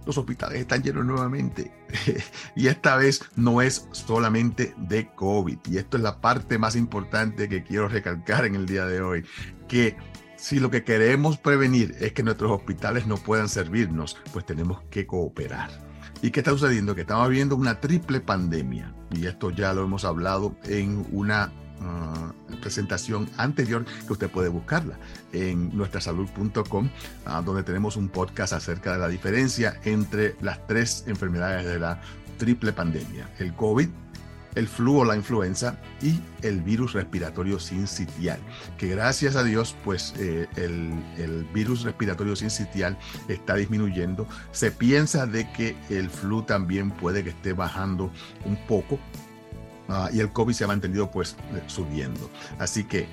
Los 0.07 0.17
hospitales 0.17 0.61
están 0.61 0.83
llenos 0.83 1.05
nuevamente. 1.05 1.73
y 2.57 2.69
esta 2.69 2.97
vez 2.97 3.23
no 3.35 3.61
es 3.61 3.89
solamente 3.91 4.75
de 4.79 5.13
COVID. 5.15 5.59
Y 5.69 5.79
esto 5.79 5.97
es 5.97 6.03
la 6.03 6.21
parte 6.21 6.59
más 6.59 6.77
importante 6.77 7.49
que 7.49 7.65
quiero 7.65 7.89
recalcar 7.89 8.47
en 8.47 8.55
el 8.55 8.67
día 8.67 8.87
de 8.87 9.03
hoy. 9.03 9.25
Que 9.69 9.97
si 10.37 10.61
lo 10.61 10.71
que 10.71 10.85
queremos 10.85 11.39
prevenir 11.39 11.97
es 12.01 12.13
que 12.13 12.23
nuestros 12.23 12.53
hospitales 12.53 13.07
no 13.07 13.17
puedan 13.17 13.49
servirnos, 13.49 14.17
pues 14.33 14.47
tenemos 14.47 14.83
que 14.91 15.07
cooperar. 15.07 15.71
¿Y 16.23 16.31
qué 16.31 16.41
está 16.41 16.53
sucediendo? 16.53 16.95
Que 16.95 17.03
estamos 17.03 17.29
viendo 17.29 17.57
una 17.57 17.81
triple 17.81 18.21
pandemia. 18.21 18.95
Y 19.11 19.27
esto 19.27 19.51
ya 19.51 19.75
lo 19.75 19.85
hemos 19.85 20.05
hablado 20.05 20.57
en 20.65 21.07
una 21.11 21.53
Ah, 21.83 22.33
presentación 22.61 23.29
anterior 23.37 23.85
que 24.07 24.13
usted 24.13 24.31
puede 24.31 24.49
buscarla 24.49 24.99
en 25.33 25.77
nuestrasalud.com, 25.77 26.89
ah, 27.27 27.43
donde 27.45 27.63
tenemos 27.63 27.97
un 27.97 28.09
podcast 28.09 28.55
acerca 28.55 28.93
de 28.93 28.99
la 28.99 29.09
diferencia 29.09 29.79
entre 29.85 30.37
las 30.41 30.67
tres 30.67 31.05
enfermedades 31.07 31.67
de 31.67 31.79
la 31.79 32.01
triple 32.39 32.73
pandemia, 32.73 33.31
el 33.39 33.55
COVID, 33.55 33.89
el 34.57 34.69
flu 34.69 35.01
o 35.01 35.05
la 35.05 35.17
influenza 35.17 35.79
y 36.01 36.19
el 36.43 36.63
virus 36.63 36.95
respiratorio 36.95 37.61
sincitial, 37.61 38.39
que 38.79 38.89
gracias 38.89 39.37
a 39.37 39.45
Dios, 39.45 39.77
pues 39.85 40.15
eh, 40.19 40.49
el, 40.57 40.95
el, 41.19 41.45
virus 41.53 41.83
respiratorio 41.83 42.35
sincitial 42.37 42.99
está 43.29 43.55
disminuyendo. 43.55 44.27
Se 44.53 44.71
piensa 44.71 45.27
de 45.27 45.53
que 45.53 45.77
el 45.91 46.09
flu 46.09 46.43
también 46.43 46.91
puede 46.91 47.23
que 47.23 47.31
esté 47.31 47.53
bajando 47.53 48.11
un 48.47 48.57
poco, 48.67 48.99
Ah, 49.89 50.11
y 50.13 50.21
el 50.21 50.33
COVID 50.33 50.55
se 50.55 50.65
ha 50.65 50.69
mantenido 50.69 51.11
pues 51.11 51.37
eh, 51.55 51.63
subiendo. 51.67 52.31
Así 52.59 52.85
que 52.85 53.07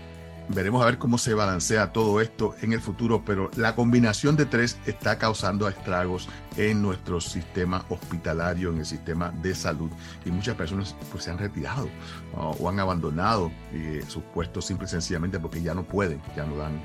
veremos 0.49 0.81
a 0.81 0.85
ver 0.85 0.97
cómo 0.97 1.17
se 1.17 1.33
balancea 1.33 1.91
todo 1.93 2.21
esto 2.21 2.55
en 2.61 2.73
el 2.73 2.81
futuro, 2.81 3.23
pero 3.25 3.49
la 3.55 3.75
combinación 3.75 4.35
de 4.35 4.45
tres 4.45 4.77
está 4.85 5.17
causando 5.17 5.67
estragos 5.67 6.27
en 6.57 6.81
nuestro 6.81 7.21
sistema 7.21 7.85
hospitalario, 7.89 8.69
en 8.71 8.79
el 8.79 8.85
sistema 8.85 9.31
de 9.41 9.55
salud 9.55 9.89
y 10.25 10.31
muchas 10.31 10.55
personas 10.55 10.95
pues 11.11 11.23
se 11.23 11.31
han 11.31 11.37
retirado 11.37 11.87
o 12.35 12.69
han 12.69 12.79
abandonado 12.79 13.51
eh, 13.71 14.03
sus 14.07 14.23
puestos 14.23 14.65
simple 14.65 14.85
y 14.85 14.89
sencillamente 14.89 15.39
porque 15.39 15.61
ya 15.61 15.73
no 15.73 15.83
pueden, 15.83 16.21
ya 16.35 16.45
no 16.45 16.57
dan 16.57 16.81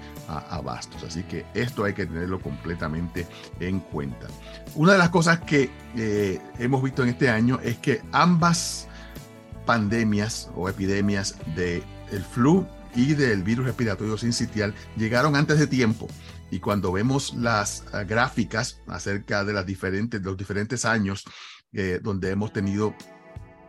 abastos. 0.51 1.03
Así 1.03 1.23
que 1.23 1.45
esto 1.55 1.85
hay 1.85 1.95
que 1.95 2.07
tenerlo 2.07 2.41
completamente 2.41 3.27
en 3.61 3.81
cuenta. 3.81 4.27
Una 4.75 4.93
de 4.93 4.99
las 4.99 5.11
cosas 5.11 5.41
que 5.41 5.71
eh, 5.97 6.41
hemos 6.59 6.83
visto 6.83 7.03
en 7.03 7.11
este 7.11 7.29
año 7.29 7.59
es 7.63 7.79
que 7.79 8.03
ambas 8.13 8.88
pandemias 9.69 10.51
o 10.57 10.71
epidemias 10.71 11.37
del 11.55 11.83
el 12.11 12.25
flu 12.25 12.67
y 12.95 13.13
del 13.13 13.43
virus 13.43 13.67
respiratorio 13.67 14.17
sincitial 14.17 14.75
llegaron 14.97 15.37
antes 15.37 15.59
de 15.59 15.67
tiempo. 15.67 16.09
Y 16.51 16.59
cuando 16.59 16.91
vemos 16.91 17.35
las 17.35 17.85
ah, 17.93 18.05
gráficas 18.05 18.81
acerca 18.87 19.45
de, 19.45 19.53
las 19.53 19.67
diferentes, 19.67 20.23
los 20.23 20.39
diferentes 20.39 20.87
años 20.87 21.27
eh, 21.75 22.01
donde 22.03 22.31
hemos 22.31 22.51
tenido 22.51 22.95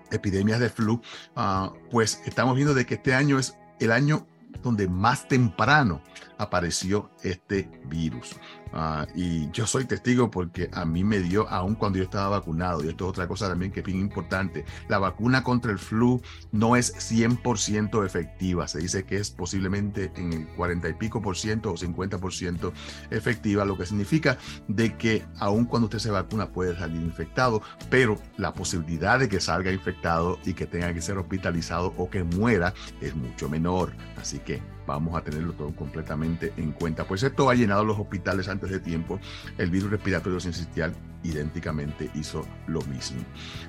epidemias 0.09 0.61
de 0.61 0.69
flu, 0.69 1.01
ah, 1.35 1.73
pues 1.91 2.21
estamos 2.25 2.55
viendo 2.55 2.73
de 2.73 2.85
que 2.85 2.93
este 2.93 3.13
año 3.13 3.37
es 3.37 3.55
el 3.81 3.91
año 3.91 4.25
donde 4.61 4.87
más 4.87 5.27
temprano 5.27 6.01
apareció 6.37 7.11
este 7.21 7.69
virus. 7.85 8.35
Ah, 8.71 9.07
y 9.15 9.49
yo 9.51 9.65
soy 9.65 9.85
testigo 9.85 10.29
porque 10.29 10.69
a 10.73 10.85
mí 10.85 11.03
me 11.03 11.19
dio 11.19 11.49
aún 11.49 11.75
cuando 11.75 11.97
yo 11.97 12.03
estaba 12.03 12.29
vacunado. 12.29 12.83
Y 12.83 12.87
esto 12.87 13.05
es 13.05 13.09
otra 13.09 13.27
cosa 13.27 13.49
también 13.49 13.71
que 13.71 13.79
es 13.79 13.85
bien 13.85 13.99
importante. 13.99 14.65
La 14.87 14.99
vacuna 14.99 15.43
contra 15.43 15.71
el 15.71 15.79
flu 15.79 16.21
no 16.51 16.75
es 16.75 16.95
100% 16.95 18.05
efectiva. 18.05 18.67
Se 18.67 18.79
dice 18.79 19.03
que 19.05 19.17
es 19.17 19.31
posiblemente 19.31 20.11
en 20.15 20.33
el 20.33 20.47
40 20.49 20.89
y 20.89 20.93
pico 20.93 21.21
por 21.21 21.35
ciento 21.35 21.73
o 21.73 21.77
50 21.77 22.19
por 22.19 22.33
ciento 22.33 22.73
efectiva, 23.09 23.65
lo 23.65 23.77
que 23.77 23.85
significa 23.85 24.37
de 24.67 24.95
que 24.97 25.25
aún 25.39 25.65
cuando 25.65 25.87
usted 25.87 25.99
se 25.99 26.11
vacuna 26.11 26.51
puede 26.51 26.77
salir 26.77 27.01
infectado, 27.01 27.61
pero 27.89 28.17
la 28.37 28.53
posibilidad 28.53 29.19
de 29.19 29.29
que 29.29 29.39
salga 29.39 29.71
infectado 29.71 30.37
y 30.45 30.53
que 30.53 30.67
tenga 30.67 30.93
que 30.93 31.01
ser 31.01 31.17
hospitalizado 31.17 31.93
o 31.97 32.09
que 32.09 32.23
muera 32.23 32.73
es 33.01 33.15
mucho 33.15 33.49
menor. 33.49 33.93
Así 34.17 34.38
que 34.39 34.61
vamos 34.85 35.15
a 35.15 35.23
tenerlo 35.23 35.53
todo 35.53 35.73
completamente 35.75 36.53
en 36.57 36.71
cuenta. 36.71 37.05
Pues 37.05 37.23
esto 37.23 37.49
ha 37.49 37.55
llenado 37.55 37.85
los 37.85 37.99
hospitales 37.99 38.47
antes 38.47 38.71
de 38.71 38.79
tiempo. 38.79 39.19
El 39.57 39.69
virus 39.69 39.91
respiratorio 39.91 40.39
sincitial 40.39 40.95
idénticamente 41.23 42.09
hizo 42.15 42.45
lo 42.67 42.81
mismo. 42.83 43.21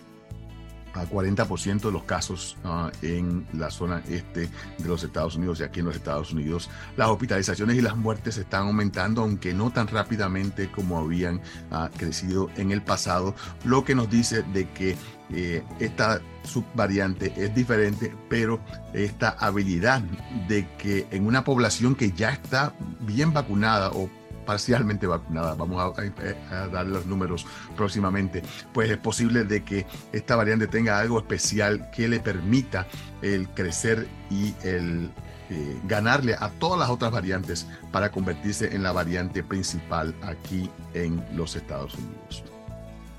a 0.95 1.05
40% 1.07 1.81
de 1.81 1.93
los 1.93 2.05
casos 2.05 2.57
ah, 2.65 2.91
en 3.03 3.47
la 3.53 3.71
zona 3.71 4.03
este 4.09 4.49
de 4.79 4.89
los 4.89 5.03
Estados 5.03 5.37
Unidos 5.37 5.61
y 5.61 5.63
aquí 5.65 5.81
en 5.81 5.87
los 5.87 5.97
Estados 5.97 6.33
Unidos. 6.33 6.71
Las 6.97 7.09
hospitalizaciones 7.09 7.77
y 7.77 7.81
las 7.81 7.97
muertes 7.97 8.37
están 8.37 8.67
aumentando, 8.67 9.23
aunque 9.23 9.55
no 9.55 9.71
tan 9.71 9.89
rápidamente 9.89 10.71
como 10.71 10.99
habían 10.99 11.41
ah, 11.71 11.91
crecido 11.97 12.51
en 12.57 12.71
el 12.73 12.83
pasado, 12.83 13.35
lo 13.65 13.85
que 13.85 13.95
nos 13.95 14.11
dice 14.11 14.43
de 14.43 14.69
que 14.71 14.97
eh, 15.31 15.65
esta 15.81 16.21
subvariante 16.45 17.33
es 17.37 17.55
diferente, 17.55 18.15
pero 18.29 18.61
esta 18.93 19.31
habilidad 19.31 20.03
de 20.49 20.69
que 20.77 21.07
en 21.11 21.27
una 21.27 21.45
población 21.45 21.95
que 21.95 22.13
ya 22.13 22.31
está 22.31 22.75
bien 23.01 23.33
vacunada 23.33 23.91
o 23.91 24.11
parcialmente 24.45 25.07
vacunada, 25.07 25.55
vamos 25.55 25.97
a, 25.99 26.67
dar 26.69 26.87
los 26.87 27.07
números 27.07 27.47
próximamente, 27.77 28.43
pues 28.73 28.91
es 28.91 28.99
posible 28.99 29.45
de 29.45 29.65
que 29.65 29.87
esta 30.13 30.37
variante 30.37 30.67
tenga 30.67 30.99
algo 30.99 31.19
especial 31.19 31.91
que 31.91 32.09
le 32.09 32.21
permita 32.21 32.87
el 33.23 33.49
crecer 33.49 34.09
y 34.31 34.55
el 34.63 35.11
eh, 35.51 35.81
ganarle 35.85 36.35
a 36.39 36.51
todas 36.51 36.79
las 36.79 36.91
otras 36.91 37.13
variantes 37.13 37.67
para 37.91 38.11
convertirse 38.11 38.75
en 38.75 38.83
la 38.83 38.93
variante 38.93 39.43
principal 39.43 40.15
aquí 40.23 40.71
en 40.95 41.25
los 41.37 41.57
Estados 41.57 41.95
Unidos. 41.95 42.45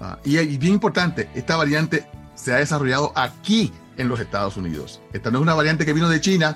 Ah, 0.02 0.18
y, 0.24 0.38
y 0.40 0.58
bien 0.58 0.74
importante, 0.74 1.30
esta 1.36 1.56
variante 1.56 2.06
se 2.36 2.54
ha 2.54 2.58
desarrollado 2.58 3.12
aquí 3.16 3.72
en 3.98 4.08
los 4.08 4.20
Estados 4.20 4.58
Unidos. 4.58 5.02
Esta 5.14 5.32
no 5.32 5.38
es 5.38 5.44
una 5.44 5.54
variante 5.54 5.86
que 5.86 5.94
vino 5.94 6.10
de 6.10 6.20
China, 6.20 6.56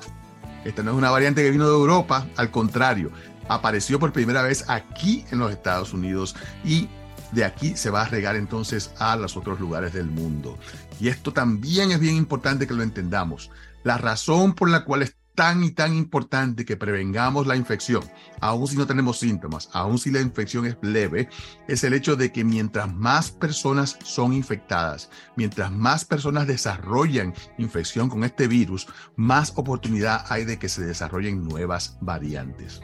esta 0.66 0.84
no 0.84 0.92
es 0.92 0.98
una 0.98 1.12
variante 1.12 1.44
que 1.44 1.52
vino 1.52 1.66
de 1.66 1.74
Europa, 1.74 2.28
al 2.36 2.52
contrario, 2.52 3.12
apareció 3.48 4.00
por 4.00 4.14
primera 4.14 4.42
vez 4.42 4.66
aquí 4.68 5.26
en 5.32 5.40
los 5.40 5.52
Estados 5.52 5.94
Unidos 5.94 6.36
y 6.64 6.88
de 7.32 7.46
aquí 7.46 7.76
se 7.76 7.90
va 7.90 8.04
a 8.04 8.08
regar 8.08 8.36
entonces 8.36 8.92
a 9.00 9.16
los 9.16 9.38
otros 9.38 9.60
lugares 9.60 9.94
del 9.94 10.08
mundo. 10.08 10.58
Y 11.00 11.10
esto 11.10 11.34
también 11.34 11.92
es 11.92 12.00
bien 12.00 12.16
importante 12.16 12.68
que 12.68 12.74
lo 12.74 12.84
entendamos. 12.84 13.52
La 13.84 13.98
razón 13.98 14.54
por 14.54 14.70
la 14.70 14.84
cual 14.84 15.04
es 15.04 15.16
tan 15.36 15.64
y 15.64 15.70
tan 15.70 15.94
importante 15.94 16.66
que 16.66 16.78
prevengamos 16.78 17.46
la 17.46 17.56
infección, 17.56 18.04
aun 18.42 18.68
si 18.68 18.76
no 18.76 18.88
tenemos 18.88 19.20
síntomas, 19.20 19.70
aun 19.72 20.00
si 20.00 20.10
la 20.10 20.20
infección 20.20 20.66
es 20.66 20.78
leve, 20.82 21.30
es 21.68 21.84
el 21.84 21.94
hecho 21.94 22.16
de 22.16 22.32
que 22.32 22.44
mientras 22.44 22.92
más 22.92 23.30
personas 23.30 24.00
son 24.04 24.34
infectadas, 24.34 25.12
mientras 25.36 25.72
más 25.72 26.06
personas 26.06 26.48
desarrollan 26.48 27.36
infección 27.60 28.10
con 28.10 28.24
este 28.24 28.48
virus, 28.48 28.88
más 29.16 29.54
oportunidad 29.58 30.26
hay 30.30 30.44
de 30.44 30.58
que 30.58 30.70
se 30.70 30.84
desarrollen 30.84 31.44
nuevas 31.44 32.00
variantes 32.02 32.82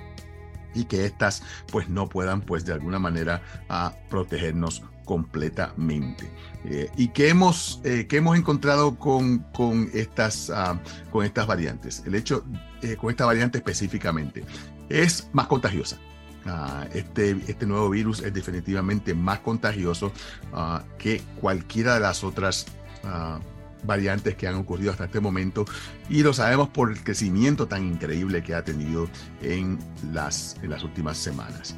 y 0.74 0.86
que 0.86 1.06
éstas 1.06 1.44
pues 1.72 1.90
no 1.90 2.10
puedan 2.10 2.42
pues 2.42 2.66
de 2.66 2.74
alguna 2.74 3.00
manera 3.00 3.42
a 3.70 3.94
protegernos 4.10 4.84
completamente. 5.06 6.32
Eh, 6.66 6.90
¿Y 6.96 7.10
qué 7.10 7.30
hemos, 7.30 7.82
eh, 7.84 8.08
hemos 8.10 8.38
encontrado 8.38 8.96
con, 8.98 9.40
con 9.54 9.90
estas, 9.94 10.50
ah, 10.50 10.80
con 11.12 11.26
estas 11.26 11.46
variantes? 11.46 12.04
El 12.06 12.16
hecho, 12.16 12.46
eh, 12.82 12.96
con 12.96 13.10
esta 13.10 13.26
variante 13.26 13.58
específicamente, 13.58 14.46
es 14.90 15.30
más 15.34 15.48
contagiosa. 15.48 15.98
Ah, 16.46 16.86
este, 16.94 17.38
este 17.48 17.66
nuevo 17.66 17.90
virus 17.90 18.22
es 18.22 18.34
definitivamente 18.34 19.14
más 19.14 19.40
contagioso 19.40 20.12
ah, 20.54 20.84
que 20.98 21.22
cualquiera 21.40 21.94
de 21.94 22.00
las 22.02 22.24
otras 22.24 22.66
ah, 23.06 23.40
variantes 23.84 24.36
que 24.36 24.48
han 24.48 24.56
ocurrido 24.56 24.92
hasta 24.92 25.06
este 25.06 25.20
momento 25.20 25.66
y 26.10 26.24
lo 26.24 26.34
sabemos 26.34 26.70
por 26.70 26.92
el 26.92 27.04
crecimiento 27.04 27.68
tan 27.68 27.86
increíble 27.86 28.44
que 28.44 28.56
ha 28.56 28.64
tenido 28.64 29.08
en 29.42 29.80
las, 30.12 30.56
últimas 30.84 31.18
semanas. 31.18 31.76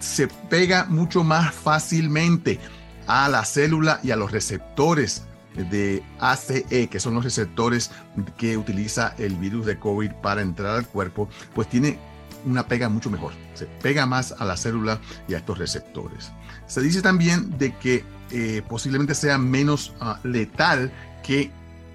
Se 0.00 0.28
pega 0.28 0.84
mucho 0.84 1.24
más 1.24 1.54
fácilmente 1.54 2.60
a 3.06 3.28
la 3.28 3.44
célula 3.44 4.00
y 4.02 4.10
a 4.10 4.16
los 4.16 4.30
receptores 4.30 5.24
de 5.70 6.02
ACE, 6.18 6.88
que 6.88 7.00
son 7.00 7.14
los 7.14 7.24
receptores 7.24 7.90
que 8.36 8.56
utiliza 8.56 9.14
el 9.18 9.36
virus 9.36 9.64
de 9.64 9.78
COVID 9.78 10.12
para 10.22 10.42
entrar 10.42 10.76
al 10.76 10.86
cuerpo, 10.86 11.28
pues 11.54 11.68
tiene 11.68 11.98
una 12.44 12.66
pega 12.66 12.88
mucho 12.88 13.10
mejor, 13.10 13.32
se 13.54 13.66
pega 13.66 14.06
más 14.06 14.32
a 14.32 14.44
la 14.44 14.56
célula 14.56 15.00
y 15.28 15.34
a 15.34 15.38
estos 15.38 15.58
receptores. 15.58 16.30
Se 16.66 16.80
dice 16.80 17.02
también 17.02 17.56
de 17.58 17.74
que 17.76 18.04
eh, 18.30 18.62
posiblemente 18.68 19.14
sea 19.14 19.38
menos 19.38 19.94
ah, 20.00 20.18
letal 20.24 20.92
que, 21.22 21.50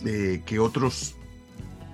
eh, 0.05 0.41
que 0.45 0.59
otros 0.59 1.15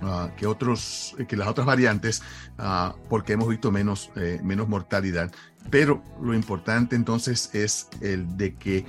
ah, 0.00 0.30
que 0.36 0.46
otros 0.46 1.16
que 1.26 1.36
las 1.36 1.48
otras 1.48 1.66
variantes 1.66 2.22
ah, 2.56 2.94
porque 3.08 3.32
hemos 3.32 3.48
visto 3.48 3.72
menos 3.72 4.10
eh, 4.16 4.40
menos 4.42 4.68
mortalidad. 4.68 5.32
Pero 5.70 6.02
lo 6.22 6.34
importante 6.34 6.94
entonces 6.94 7.50
es 7.52 7.88
el 8.00 8.36
de 8.36 8.54
que 8.54 8.86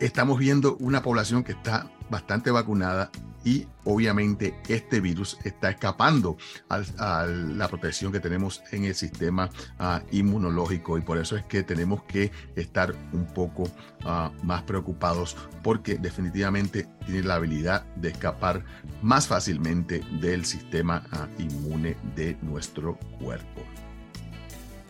estamos 0.00 0.38
viendo 0.38 0.76
una 0.80 1.02
población 1.02 1.44
que 1.44 1.52
está 1.52 1.88
bastante 2.10 2.50
vacunada 2.50 3.10
y 3.44 3.66
obviamente 3.84 4.54
este 4.68 5.00
virus 5.00 5.38
está 5.44 5.70
escapando 5.70 6.36
a, 6.68 7.24
la 7.26 7.68
protección 7.68 8.12
que 8.12 8.20
tenemos 8.20 8.62
en 8.70 8.84
el 8.84 8.94
sistema 8.94 9.48
ah, 9.78 10.02
inmunológico 10.10 10.98
y 10.98 11.00
por 11.00 11.18
eso 11.18 11.36
es 11.36 11.44
que 11.44 11.62
tenemos 11.62 12.02
que 12.04 12.30
estar 12.54 12.94
un 13.12 13.26
poco 13.26 13.70
ah, 14.04 14.30
más 14.42 14.62
preocupados 14.62 15.36
porque 15.62 15.96
definitivamente 15.96 16.88
tiene 17.06 17.22
la 17.22 17.36
habilidad 17.36 17.84
de 17.96 18.10
escapar 18.10 18.64
más 19.02 19.26
fácilmente 19.26 20.02
del 20.20 20.44
sistema 20.44 21.02
ah, 21.12 21.26
inmune 21.38 21.96
de 22.14 22.36
nuestro 22.42 22.98
cuerpo. 23.18 23.62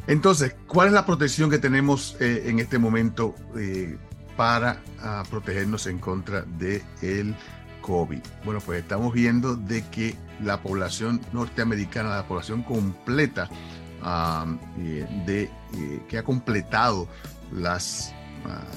Entonces, 0.06 0.56
¿cuál 0.66 0.88
es 0.88 0.94
la 0.94 1.06
protección 1.06 1.50
que 1.50 1.58
tenemos 1.58 2.16
eh, 2.20 2.44
en 2.46 2.58
este 2.58 2.78
momento 2.78 3.34
eh, 3.56 3.96
para 4.40 4.78
protegernos 5.28 5.86
en 5.86 5.98
contra 5.98 6.40
del 6.40 6.82
el 7.02 7.34
COVID. 7.82 8.22
Bueno, 8.42 8.62
pues 8.64 8.80
estamos 8.80 9.12
viendo 9.12 9.54
de 9.54 9.84
que 9.88 10.16
la 10.42 10.62
población 10.62 11.20
norteamericana, 11.34 12.08
la 12.08 12.26
población 12.26 12.62
completa 12.62 13.50
eh, 14.78 15.22
de, 15.26 15.42
eh, 15.42 15.50
que 16.08 16.16
ha 16.16 16.22
completado 16.22 17.06
las, 17.52 18.14
ah, 18.14 18.19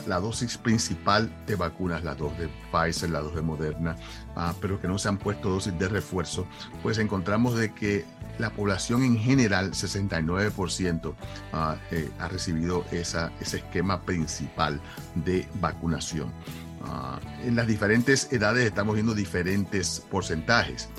la 0.07 0.19
dosis 0.19 0.57
principal 0.57 1.31
de 1.47 1.55
vacunas, 1.55 2.03
las 2.03 2.17
dos 2.17 2.37
de 2.37 2.49
Pfizer, 2.71 3.09
las 3.09 3.23
dos 3.23 3.35
de 3.35 3.41
Moderna, 3.41 3.95
ah, 4.35 4.53
pero 4.59 4.79
que 4.79 4.87
no 4.87 4.97
se 4.97 5.09
han 5.09 5.17
puesto 5.17 5.49
dosis 5.49 5.77
de 5.77 5.87
refuerzo, 5.87 6.47
pues 6.81 6.97
encontramos 6.97 7.55
de 7.55 7.73
que 7.73 8.05
la 8.39 8.49
población 8.49 9.03
en 9.03 9.17
general, 9.17 9.71
69%, 9.71 11.13
ah, 11.53 11.77
eh, 11.91 12.09
ha 12.19 12.27
recibido 12.27 12.85
esa, 12.91 13.31
ese 13.39 13.57
esquema 13.57 14.01
principal 14.01 14.81
de 15.15 15.47
vacunación. 15.61 16.33
Ah, 16.85 17.19
en 17.43 17.55
las 17.55 17.67
diferentes 17.67 18.31
edades 18.33 18.65
estamos 18.65 18.95
viendo 18.95 19.13
diferentes 19.13 20.03
porcentajes. 20.11 20.89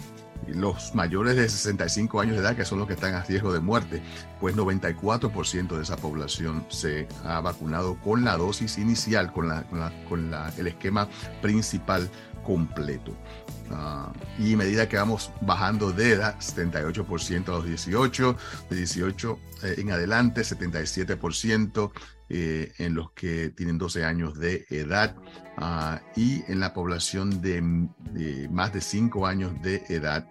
Los 0.48 0.94
mayores 0.94 1.36
de 1.36 1.48
65 1.48 2.20
años 2.20 2.36
de 2.36 2.42
edad, 2.42 2.56
que 2.56 2.64
son 2.64 2.78
los 2.78 2.86
que 2.86 2.94
están 2.94 3.14
a 3.14 3.22
riesgo 3.22 3.52
de 3.52 3.60
muerte, 3.60 4.02
pues 4.40 4.56
94% 4.56 5.76
de 5.76 5.82
esa 5.82 5.96
población 5.96 6.66
se 6.68 7.08
ha 7.24 7.40
vacunado 7.40 7.98
con 8.00 8.24
la 8.24 8.36
dosis 8.36 8.78
inicial, 8.78 9.32
con, 9.32 9.48
la, 9.48 9.64
con, 10.08 10.32
el 10.58 10.66
esquema 10.66 11.08
principal 11.40 12.10
completo. 12.44 13.16
Ah, 13.70 14.12
y 14.38 14.54
a 14.54 14.56
medida 14.56 14.88
que 14.88 14.96
vamos 14.96 15.32
bajando 15.40 15.92
de 15.92 16.12
edad, 16.12 16.38
78% 16.38 17.48
a 17.48 17.52
los 17.52 17.64
18, 17.64 18.36
de 18.68 18.76
18 18.76 19.38
eh, 19.62 19.74
en 19.78 19.90
adelante, 19.90 20.42
77%, 20.42 21.90
eh, 22.28 22.72
en 22.78 22.94
los 22.94 23.12
que 23.12 23.50
tienen 23.50 23.78
12 23.78 24.04
años 24.04 24.38
de 24.38 24.66
edad 24.70 25.16
ah, 25.56 26.00
y 26.16 26.42
en 26.50 26.60
la 26.60 26.72
población 26.72 27.40
de, 27.42 27.60
más 28.50 28.72
de 28.72 28.80
5 28.80 29.26
años 29.26 29.60
de 29.62 29.84
edad 29.88 30.28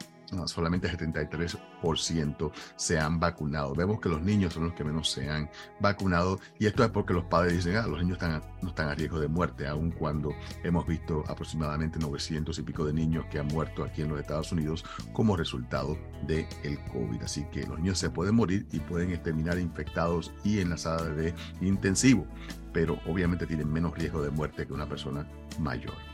solamente 0.48 0.88
el 0.88 0.98
73% 0.98 2.52
se 2.76 3.00
han 3.00 3.20
vacunado. 3.20 3.74
Vemos 3.74 4.00
que 4.00 4.10
los 4.10 4.22
niños 4.22 4.54
son 4.54 4.66
los 4.66 4.74
que 4.74 4.84
menos 4.84 5.12
se 5.12 5.30
han 5.30 5.50
vacunado 5.80 6.40
y 6.60 6.66
esto 6.66 6.84
es 6.84 6.90
porque 6.92 7.14
los 7.14 7.26
padres 7.26 7.54
dicen, 7.54 7.78
ah, 7.78 7.88
los 7.88 8.00
niños 8.00 8.18
están 8.18 8.42
no 8.64 8.70
están 8.70 8.90
a 8.90 8.96
riesgo 8.96 9.20
de 9.20 9.28
muerte, 9.28 9.68
aun 9.68 9.92
cuando 9.92 10.34
hemos 10.64 10.88
visto 10.88 11.24
aproximadamente 11.28 12.00
900 12.00 12.58
y 12.58 12.62
pico 12.64 12.86
de 12.86 12.94
niños 12.94 13.26
que 13.30 13.40
han 13.40 13.48
muerto 13.48 13.84
aquí 13.84 14.02
en 14.02 14.10
los 14.10 14.20
Estados 14.20 14.52
Unidos 14.52 14.84
como 15.12 15.36
resultado 15.36 15.98
del 16.26 16.48
el 16.64 16.80
COVID. 16.86 17.22
Así 17.22 17.46
que 17.52 17.68
los 17.68 17.80
niños 17.80 18.00
se 18.00 18.10
pueden 18.10 18.36
morir 18.36 18.66
y 18.72 18.80
pueden 18.80 19.22
terminar 19.22 19.60
infectados 19.60 20.34
y 20.44 20.60
en 20.60 20.70
la 20.70 20.78
sala 20.78 21.04
de 21.10 21.34
intensivo, 21.62 22.26
pero 22.72 23.00
obviamente 23.08 23.46
tienen 23.46 23.72
menos 23.72 23.94
riesgo 23.98 24.22
de 24.22 24.32
muerte 24.32 24.66
que 24.66 24.74
una 24.74 24.88
persona 24.88 25.28
mayor. 25.60 26.13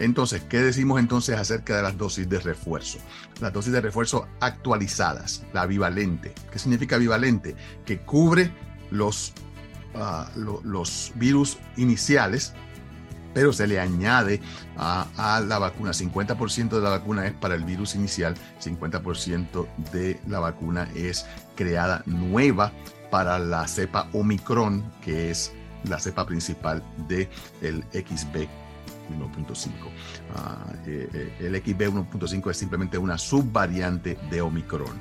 Entonces, 0.00 0.42
¿qué 0.48 0.60
decimos 0.60 0.98
entonces 0.98 1.36
acerca 1.36 1.76
de 1.76 1.82
las 1.82 1.96
dosis 1.96 2.28
de 2.28 2.40
refuerzo? 2.40 2.98
Las 3.40 3.52
dosis 3.52 3.70
de 3.70 3.82
refuerzo 3.82 4.26
actualizadas, 4.40 5.44
la 5.52 5.66
bivalente. 5.66 6.34
¿Qué 6.50 6.58
significa 6.58 6.96
bivalente? 6.96 7.54
Que 7.84 8.00
cubre 8.00 8.50
los, 8.90 9.34
ah, 9.94 10.30
los 10.34 11.12
virus 11.16 11.58
iniciales, 11.76 12.54
pero 13.34 13.52
se 13.52 13.66
le 13.66 13.78
añade 13.78 14.40
a, 14.78 15.42
la 15.46 15.58
vacuna. 15.58 15.90
50% 15.90 16.70
de 16.70 16.80
la 16.80 16.90
vacuna 16.90 17.26
es 17.26 17.34
para 17.34 17.54
el 17.54 17.64
virus 17.64 17.94
inicial, 17.94 18.34
50% 18.58 19.68
de 19.92 20.18
la 20.26 20.40
vacuna 20.40 20.88
es 20.94 21.26
creada 21.56 22.02
nueva 22.06 22.72
para 23.10 23.38
la 23.38 23.68
cepa 23.68 24.08
Omicron, 24.14 24.82
que 25.02 25.30
es 25.30 25.52
la 25.84 26.00
cepa 26.00 26.26
principal 26.26 26.82
del 27.06 27.28
el 27.60 27.84
XB 27.92 28.48
1.5. 29.10 29.72
Ah, 30.34 30.72
eh, 30.86 31.08
eh, 31.12 31.36
el 31.40 31.56
XB 31.56 31.92
1.5 31.92 32.50
es 32.50 32.56
simplemente 32.56 32.98
una 32.98 33.18
subvariante 33.18 34.18
de 34.30 34.40
Omicron. 34.40 34.98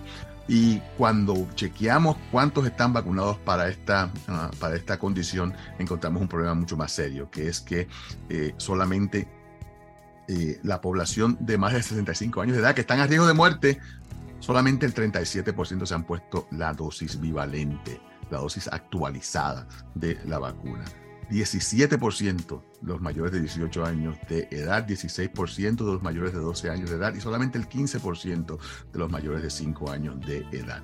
Y 0.47 0.79
cuando 0.97 1.47
chequeamos 1.53 2.17
cuántos 2.31 2.65
están 2.65 2.91
vacunados 2.91 3.37
para 3.37 3.69
esta, 3.69 4.09
ah, 4.27 4.49
para 4.59 4.75
esta 4.75 4.97
condición, 4.97 5.53
encontramos 5.77 6.21
un 6.21 6.27
problema 6.27 6.55
mucho 6.55 6.75
más 6.75 6.91
serio, 6.91 7.29
que 7.29 7.47
es 7.47 7.61
que 7.61 7.87
eh, 8.29 8.53
solamente 8.57 9.27
la 10.61 10.79
población 10.79 11.37
de 11.39 11.57
más 11.57 11.73
de 11.73 11.81
65 11.81 12.41
años 12.41 12.55
de 12.55 12.61
edad 12.61 12.75
que 12.75 12.81
están 12.81 12.99
a 12.99 13.07
riesgo 13.07 13.25
de 13.25 13.33
muerte, 13.33 13.79
solamente 14.39 14.85
el 14.85 14.93
37% 14.93 15.87
se 15.87 15.93
han 15.95 16.03
puesto 16.03 16.47
la 16.51 16.71
dosis 16.71 17.19
bivalente, 17.19 17.99
la 18.29 18.37
dosis 18.37 18.67
actualizada 18.71 19.67
de 19.95 20.19
la 20.25 20.37
vacuna. 20.37 20.85
17% 21.29 22.61
los 22.81 23.01
mayores 23.01 23.31
de 23.31 23.41
18 23.41 23.85
años 23.85 24.17
de 24.27 24.47
edad, 24.51 24.87
16% 24.87 25.75
de 25.77 25.83
los 25.83 26.01
mayores 26.01 26.33
de 26.33 26.39
12 26.39 26.69
años 26.69 26.89
de 26.89 26.95
edad 26.95 27.13
y 27.13 27.21
solamente 27.21 27.57
el 27.57 27.67
15% 27.67 28.57
de 28.91 28.99
los 28.99 29.11
mayores 29.11 29.43
de 29.43 29.49
5 29.49 29.91
años 29.91 30.19
de 30.25 30.39
edad. 30.51 30.83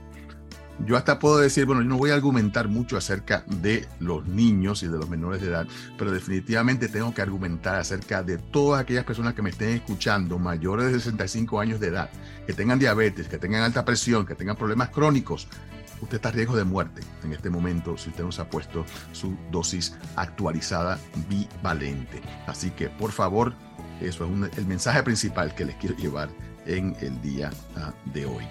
Yo 0.86 0.98
hasta 0.98 1.20
puedo 1.20 1.38
decir, 1.38 1.66
bueno, 1.66 1.82
yo 1.82 1.88
no 1.88 1.98
voy 1.98 2.10
a 2.10 2.16
argumentar 2.16 2.68
mucho 2.68 2.98
acerca 2.98 3.46
de 3.48 3.88
los 4.00 4.28
niños 4.28 4.84
y 4.84 4.88
de 4.88 4.98
los 4.98 5.10
menores 5.10 5.42
de 5.42 5.48
edad, 5.48 5.68
pero 5.98 6.12
definitivamente 6.12 6.90
tengo 6.90 7.14
que 7.14 7.22
argumentar 7.22 7.76
acerca 7.76 8.24
de 8.24 8.38
todas 8.38 8.82
aquellas 8.82 9.06
personas 9.06 9.36
que 9.36 9.42
me 9.42 9.52
estén 9.52 9.70
escuchando, 9.70 10.38
mayores 10.38 10.92
de 10.92 11.00
65 11.00 11.62
años 11.62 11.80
de 11.80 11.88
edad, 11.88 12.10
que 12.46 12.52
tengan 12.52 12.78
diabetes, 12.78 13.30
que 13.30 13.38
tengan 13.38 13.64
alta 13.64 13.86
presión, 13.86 14.26
que 14.26 14.36
tengan 14.36 14.58
problemas 14.58 14.90
crónicos, 14.90 15.48
usted 16.02 16.16
está 16.16 16.30
a 16.30 16.32
riesgo 16.32 16.56
de 16.56 16.64
muerte 16.64 17.02
en 17.24 17.34
este 17.34 17.50
momento 17.50 17.98
si 17.98 18.10
usted 18.10 18.24
no 18.24 18.32
se 18.32 18.42
ha 18.42 18.50
puesto 18.50 18.86
su 19.12 19.36
dosis 19.52 19.96
actualizada 20.16 21.00
bivalente. 21.30 22.22
Así 22.48 22.72
que, 22.72 22.90
por 22.90 23.12
favor, 23.12 23.54
eso 24.02 24.26
es 24.26 24.58
el 24.58 24.66
mensaje 24.66 25.04
principal 25.04 25.54
que 25.56 25.66
les 25.66 25.76
quiero 25.76 25.96
llevar 25.96 26.30
en 26.66 26.96
el 27.02 27.22
día 27.22 27.52
ah, 27.78 27.94
de 28.14 28.26
hoy. 28.26 28.44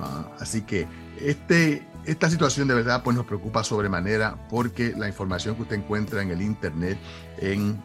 Ah, 0.00 0.28
así 0.38 0.62
que 0.62 0.86
este, 1.20 1.86
esta 2.04 2.30
situación 2.30 2.68
de 2.68 2.74
verdad 2.74 3.02
pues 3.02 3.16
nos 3.16 3.26
preocupa 3.26 3.64
sobremanera 3.64 4.36
porque 4.48 4.94
la 4.96 5.08
información 5.08 5.56
que 5.56 5.62
usted 5.62 5.76
encuentra 5.76 6.22
en 6.22 6.30
el 6.30 6.42
Internet, 6.42 6.98
en, 7.38 7.82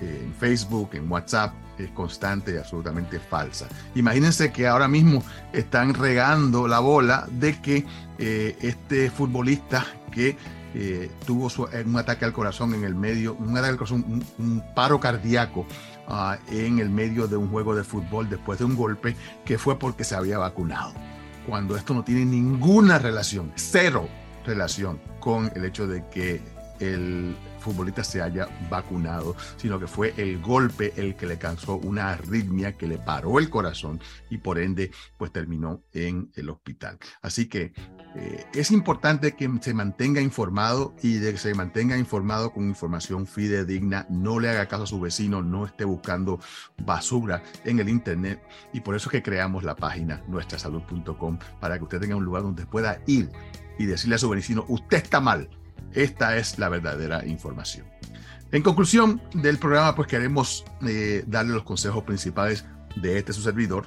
en 0.00 0.34
Facebook, 0.38 0.90
en 0.92 1.10
WhatsApp, 1.10 1.54
es 1.78 1.90
constante 1.90 2.54
y 2.54 2.56
absolutamente 2.56 3.18
falsa. 3.18 3.68
Imagínense 3.94 4.52
que 4.52 4.66
ahora 4.66 4.88
mismo 4.88 5.22
están 5.52 5.94
regando 5.94 6.68
la 6.68 6.80
bola 6.80 7.26
de 7.30 7.60
que 7.60 7.84
eh, 8.18 8.56
este 8.60 9.10
futbolista 9.10 9.84
que 10.10 10.36
eh, 10.74 11.10
tuvo 11.24 11.48
un 11.84 11.96
ataque 11.96 12.24
al 12.24 12.32
corazón 12.32 12.74
en 12.74 12.84
el 12.84 12.94
medio, 12.94 13.34
un, 13.34 13.56
ataque 13.56 13.70
al 13.70 13.76
corazón, 13.76 14.24
un, 14.38 14.62
paro 14.74 14.98
cardíaco 14.98 15.66
ah, 16.08 16.38
en 16.50 16.80
el 16.80 16.90
medio 16.90 17.28
de 17.28 17.36
un 17.36 17.48
juego 17.48 17.76
de 17.76 17.84
fútbol 17.84 18.28
después 18.28 18.58
de 18.58 18.64
un 18.64 18.74
golpe 18.74 19.16
que 19.44 19.56
fue 19.56 19.78
porque 19.78 20.04
se 20.04 20.16
había 20.16 20.38
vacunado. 20.38 20.92
cuando 21.46 21.76
esto 21.76 21.94
no 21.94 22.02
tiene 22.02 22.24
ninguna 22.24 22.98
relación, 22.98 23.52
cero 23.54 24.08
relación 24.46 25.00
con 25.20 25.50
el 25.54 25.64
hecho 25.64 25.86
de 25.86 26.04
que 26.08 26.42
el 26.80 27.36
futbolista 27.64 28.04
se 28.04 28.22
haya 28.22 28.48
vacunado, 28.70 29.34
sino 29.56 29.80
que 29.80 29.86
fue 29.86 30.14
el 30.16 30.40
golpe 30.40 30.92
el 30.96 31.16
que 31.16 31.26
le 31.26 31.38
causó 31.38 31.76
una 31.76 32.10
arritmia 32.10 32.76
que 32.76 32.86
le 32.86 32.98
paró 32.98 33.38
el 33.38 33.50
corazón 33.50 34.00
y 34.30 34.38
por 34.38 34.58
ende 34.58 34.90
pues 35.16 35.32
terminó 35.32 35.82
en 35.92 36.30
el 36.34 36.50
hospital. 36.50 36.98
Así 37.22 37.48
que 37.48 37.72
eh, 38.14 38.44
es 38.54 38.70
importante 38.70 39.32
que 39.32 39.50
se 39.60 39.74
mantenga 39.74 40.20
informado 40.20 40.94
y 41.02 41.14
de 41.14 41.32
que 41.32 41.38
se 41.38 41.54
mantenga 41.54 41.98
informado 41.98 42.52
con 42.52 42.68
información 42.68 43.26
fidedigna, 43.26 44.06
no 44.10 44.38
le 44.38 44.50
haga 44.50 44.68
caso 44.68 44.84
a 44.84 44.86
su 44.86 45.00
vecino, 45.00 45.42
no 45.42 45.66
esté 45.66 45.84
buscando 45.84 46.38
basura 46.78 47.42
en 47.64 47.80
el 47.80 47.88
internet 47.88 48.40
y 48.72 48.80
por 48.80 48.94
eso 48.94 49.08
es 49.08 49.12
que 49.12 49.22
creamos 49.22 49.64
la 49.64 49.74
página 49.74 50.22
nuestrasalud.com 50.28 51.38
para 51.60 51.78
que 51.78 51.84
usted 51.84 52.00
tenga 52.00 52.16
un 52.16 52.24
lugar 52.24 52.42
donde 52.42 52.66
pueda 52.66 53.00
ir 53.06 53.30
y 53.78 53.86
decirle 53.86 54.16
a 54.16 54.18
su 54.18 54.28
vecino, 54.28 54.64
usted 54.68 54.98
está 54.98 55.20
mal 55.20 55.48
esta 55.94 56.36
es 56.36 56.58
la 56.58 56.68
verdadera 56.68 57.26
información. 57.26 57.86
En 58.52 58.62
conclusión 58.62 59.20
del 59.34 59.58
programa, 59.58 59.94
pues 59.96 60.08
queremos 60.08 60.64
eh, 60.86 61.24
darle 61.26 61.54
los 61.54 61.64
consejos 61.64 62.04
principales 62.04 62.64
de 62.96 63.18
este 63.18 63.32
su 63.32 63.42
servidor, 63.42 63.86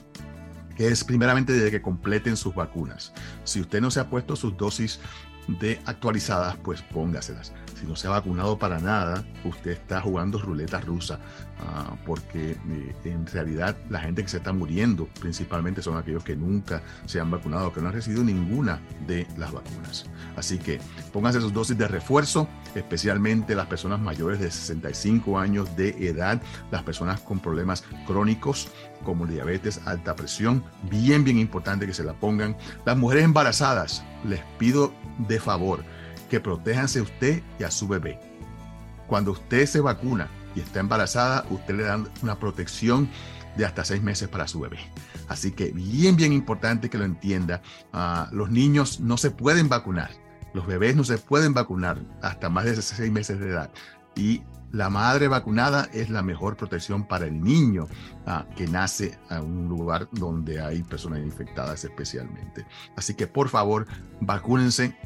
que 0.76 0.88
es 0.88 1.04
primeramente 1.04 1.54
de 1.54 1.72
que 1.72 1.82
completen 1.82 2.36
sus 2.36 2.54
vacunas. 2.54 3.14
Si 3.44 3.62
usted 3.62 3.80
no 3.82 3.92
se 3.92 4.00
ha 4.00 4.10
puesto 4.10 4.36
sus 4.36 4.58
dosis 4.58 5.00
de 5.48 5.80
actualizadas, 5.86 6.58
pues 6.58 6.82
póngaselas. 6.82 7.54
Si 7.80 7.86
no 7.86 7.96
se 7.96 8.08
ha 8.08 8.12
vacunado 8.12 8.58
para 8.58 8.80
nada, 8.80 9.24
usted 9.44 9.72
está 9.72 10.02
jugando 10.02 10.40
ruleta 10.40 10.82
rusa, 10.82 11.20
ah, 11.60 11.96
porque 12.06 12.52
eh, 12.52 12.96
en 13.04 13.26
realidad 13.28 13.78
la 13.90 14.00
gente 14.00 14.24
que 14.24 14.30
se 14.30 14.38
está 14.38 14.52
muriendo 14.52 15.08
principalmente 15.20 15.82
son 15.84 15.96
aquellos 15.96 16.24
que 16.24 16.36
nunca 16.36 16.82
se 17.06 17.20
han 17.20 17.30
vacunado, 17.30 17.72
que 17.72 17.82
no 17.82 17.88
han 17.88 17.94
recibido 17.94 18.24
ninguna 18.24 18.80
de 19.06 19.28
las 19.38 19.52
vacunas. 19.52 20.06
Así 20.36 20.58
que 20.58 20.80
pónganse 21.14 21.40
sus 21.40 21.54
dosis 21.54 21.78
de 21.78 21.88
refuerzo, 21.88 22.48
especialmente 22.74 23.56
las 23.56 23.68
personas 23.68 24.00
mayores 24.00 24.40
de 24.40 24.50
65 24.50 25.38
años 25.38 25.76
de 25.76 25.90
edad, 26.08 26.42
las 26.72 26.84
personas 26.84 27.22
con 27.22 27.40
problemas 27.40 27.84
crónicos 28.08 28.70
como 29.04 29.26
diabetes, 29.26 29.82
alta 29.86 30.16
presión, 30.16 30.64
bien, 30.90 31.24
bien 31.24 31.40
importante 31.40 31.86
que 31.86 31.94
se 31.94 32.04
la 32.04 32.14
pongan. 32.14 32.58
Las 32.86 32.98
mujeres 32.98 33.24
embarazadas, 33.24 34.04
les 34.26 34.42
pido 34.58 34.94
de 35.28 35.40
favor 35.40 35.84
que 36.30 36.40
protéjanse 36.40 37.02
usted 37.02 37.42
y 37.60 37.64
a 37.64 37.72
su 37.72 37.88
bebé. 37.88 38.20
Cuando 39.08 39.32
usted 39.32 39.66
se 39.66 39.80
vacuna 39.80 40.30
y 40.56 40.60
está 40.60 40.80
embarazada, 40.80 41.46
usted 41.50 41.76
le 41.76 41.84
da 41.84 42.04
una 42.22 42.40
protección 42.40 43.10
de 43.56 43.66
hasta 43.66 43.84
seis 43.84 44.02
meses 44.02 44.28
para 44.28 44.48
su 44.48 44.60
bebé. 44.60 44.80
Así 45.28 45.52
que 45.52 45.72
bien, 45.72 46.16
bien 46.16 46.34
importante 46.34 46.90
que 46.90 46.98
lo 46.98 47.06
entienda. 47.06 47.62
Ah, 47.94 48.30
los 48.32 48.50
niños 48.50 49.00
no 49.00 49.18
se 49.18 49.32
pueden 49.32 49.70
vacunar. 49.70 50.12
Los 50.54 50.66
bebés 50.66 50.96
no 50.96 51.04
se 51.04 51.18
pueden 51.18 51.54
vacunar 51.54 52.00
hasta 52.22 52.50
más 52.50 52.66
de 52.66 52.82
seis 52.82 53.12
meses 53.12 53.40
de 53.40 53.50
edad. 53.50 53.72
Y 54.18 54.42
la 54.72 54.90
madre 54.90 55.28
vacunada 55.28 55.88
es 55.94 56.10
la 56.10 56.22
mejor 56.22 56.58
protección 56.58 57.08
para 57.08 57.26
el 57.26 57.42
niño 57.42 57.88
ah, 58.26 58.46
que 58.56 58.68
nace 58.68 59.18
a 59.30 59.42
un 59.42 59.70
lugar 59.70 60.10
donde 60.12 60.60
hay 60.60 60.84
personas 60.84 61.20
infectadas 61.20 61.86
especialmente. 61.86 62.66
Así 62.96 63.14
que 63.14 63.28
por 63.28 63.48
favor, 63.48 63.88
vacúnense 64.20 64.98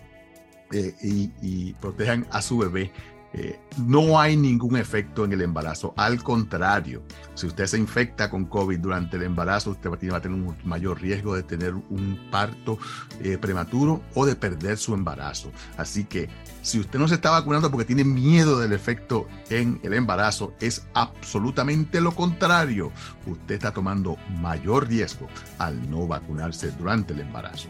eh, 0.72 0.96
y, 1.02 1.74
protejan 1.74 2.26
a 2.32 2.42
su 2.42 2.58
bebé. 2.58 2.92
Eh, 3.34 3.60
no 3.78 4.20
hay 4.20 4.36
ningún 4.36 4.76
efecto 4.78 5.24
en 5.24 5.32
el 5.32 5.42
embarazo. 5.42 5.94
Al 5.96 6.22
contrario, 6.22 7.04
si 7.34 7.48
usted 7.48 7.66
se 7.66 7.78
infecta 7.78 8.30
con 8.30 8.46
COVID 8.46 8.80
durante 8.80 9.18
el 9.18 9.24
embarazo, 9.24 9.72
usted 9.72 9.90
va 9.90 10.18
a 10.18 10.22
tener 10.22 10.38
un 10.38 10.58
mayor 10.66 11.02
riesgo 11.02 11.36
de 11.36 11.44
tener 11.44 11.74
un 11.74 12.20
parto 12.30 12.78
eh, 13.22 13.38
prematuro 13.38 14.02
o 14.16 14.26
de 14.26 14.36
perder 14.36 14.78
su 14.78 14.94
embarazo. 14.94 15.52
Así 15.78 16.04
que 16.04 16.30
si 16.62 16.80
usted 16.80 17.00
no 17.00 17.08
se 17.08 17.16
está 17.16 17.32
vacunando 17.32 17.72
porque 17.72 17.86
tiene 17.86 18.04
miedo 18.04 18.60
del 18.60 18.74
efecto 18.74 19.28
en 19.50 19.80
el 19.84 19.94
embarazo, 19.94 20.54
es 20.60 20.86
absolutamente 20.94 22.02
lo 22.02 22.14
contrario. 22.14 22.92
Usted 23.26 23.56
está 23.56 23.72
tomando 23.72 24.18
mayor 24.42 24.88
riesgo 24.88 25.28
al 25.58 25.90
no 25.90 26.06
vacunarse 26.06 26.72
durante 26.72 27.14
el 27.14 27.22
embarazo. 27.22 27.70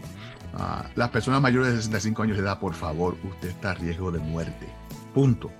Ah, 0.54 0.84
las 0.96 1.08
personas 1.10 1.40
mayores 1.40 1.72
de 1.72 1.76
65 1.78 2.22
años 2.22 2.36
de 2.36 2.42
edad, 2.42 2.58
por 2.58 2.74
favor, 2.74 3.16
usted 3.24 3.48
está 3.48 3.70
a 3.70 3.74
riesgo 3.74 4.10
de 4.10 4.18
muerte. 4.18 4.68
Punto. 5.14 5.50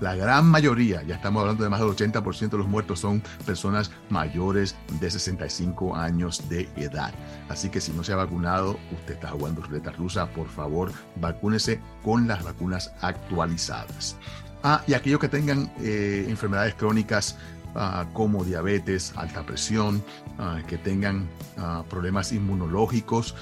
La 0.00 0.14
gran 0.14 0.46
mayoría, 0.46 1.02
ya 1.02 1.16
estamos 1.16 1.42
hablando 1.42 1.62
de 1.62 1.68
más 1.68 1.80
del 1.80 1.90
80% 1.90 2.48
de 2.48 2.56
los 2.56 2.68
muertos, 2.68 3.00
son 3.00 3.22
personas 3.44 3.90
mayores 4.08 4.74
de 4.98 5.10
65 5.10 5.94
años 5.94 6.48
de 6.48 6.70
edad. 6.76 7.12
Así 7.50 7.68
que 7.68 7.82
si 7.82 7.92
no 7.92 8.02
se 8.02 8.14
ha 8.14 8.16
vacunado, 8.16 8.78
usted 8.92 9.14
está 9.14 9.28
jugando 9.28 9.60
ruleta 9.60 9.92
rusa, 9.92 10.26
por 10.30 10.48
favor, 10.48 10.90
vacúnese 11.16 11.80
con 12.02 12.26
las 12.26 12.42
vacunas 12.42 12.94
actualizadas. 13.02 14.16
Ah, 14.62 14.82
y 14.86 14.94
aquellos 14.94 15.20
que 15.20 15.28
tengan 15.28 15.70
eh, 15.80 16.24
enfermedades 16.28 16.74
crónicas 16.74 17.36
Ah, 17.74 18.06
como 18.12 18.44
diabetes, 18.44 19.12
alta 19.16 19.44
presión, 19.44 20.02
ah, 20.38 20.58
que 20.66 20.76
tengan 20.76 21.28
ah, 21.56 21.84
problemas 21.88 22.32
inmunológicos, 22.32 23.36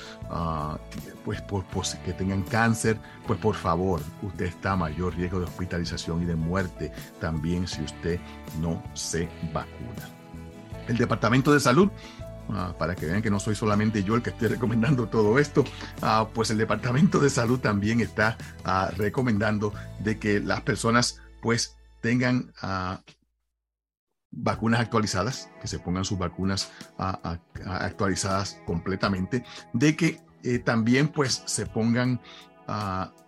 pues, 1.25 1.95
que 2.05 2.12
tengan 2.12 2.43
cáncer, 2.43 2.99
pues 3.27 3.38
por 3.41 3.55
favor, 3.55 4.01
usted 4.23 4.47
está 4.47 4.73
a 4.73 4.77
mayor 4.77 5.14
riesgo 5.17 5.38
de 5.38 5.47
hospitalización 5.47 6.23
y 6.23 6.27
de 6.27 6.37
muerte 6.37 6.93
también 7.21 7.67
si 7.67 7.83
usted 7.83 8.21
no 8.61 8.83
se 8.95 9.29
vacuna. 9.53 10.09
El 10.88 10.97
Departamento 10.97 11.53
de 11.53 11.61
Salud 11.61 11.91
para 12.79 12.95
que 12.95 13.05
vean 13.05 13.21
que 13.21 13.31
no 13.31 13.38
soy 13.38 13.55
solamente 13.55 14.03
yo 14.03 14.14
el 14.14 14.23
que 14.23 14.31
estoy 14.31 14.49
recomendando 14.49 15.07
todo 15.07 15.38
esto, 15.38 15.64
pues 16.33 16.51
el 16.51 16.57
Departamento 16.57 17.19
de 17.19 17.29
Salud 17.29 17.61
también 17.61 18.01
está 18.01 18.38
recomendando 18.97 19.75
de 19.99 20.19
que 20.19 20.41
las 20.41 20.62
personas 20.62 21.21
pues 21.43 21.77
tengan 22.01 22.53
vacunas 24.31 24.81
actualizadas, 24.81 25.51
que 25.61 25.69
se 25.69 25.79
pongan 25.79 26.05
sus 26.05 26.19
vacunas 26.19 26.71
actualizadas 26.97 28.61
completamente, 28.67 29.45
de 29.73 29.97
que 29.97 30.21
eh, 30.43 30.59
también 30.59 31.09
pues 31.09 31.43
se 31.47 31.67
pongan 31.67 32.21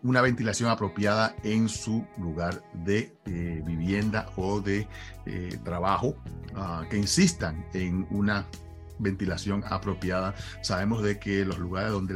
una 0.03 0.21
ventilación 0.21 0.69
apropiada 0.69 1.35
en 1.45 1.71
su 1.71 2.07
lugar 2.19 2.63
de 2.85 3.17
eh, 3.25 3.63
vivienda 3.65 4.29
o 4.37 4.61
de 4.61 4.87
eh, 5.25 5.59
trabajo, 5.65 6.15
que 6.91 6.99
insistan 6.99 7.65
en 7.73 8.07
una 8.11 8.47
ventilación 8.99 9.65
apropiada. 9.67 10.35
Sabemos 10.61 11.03
de 11.03 11.19
que 11.19 11.47
los 11.47 11.59
lugares 11.59 11.91
donde 11.91 12.15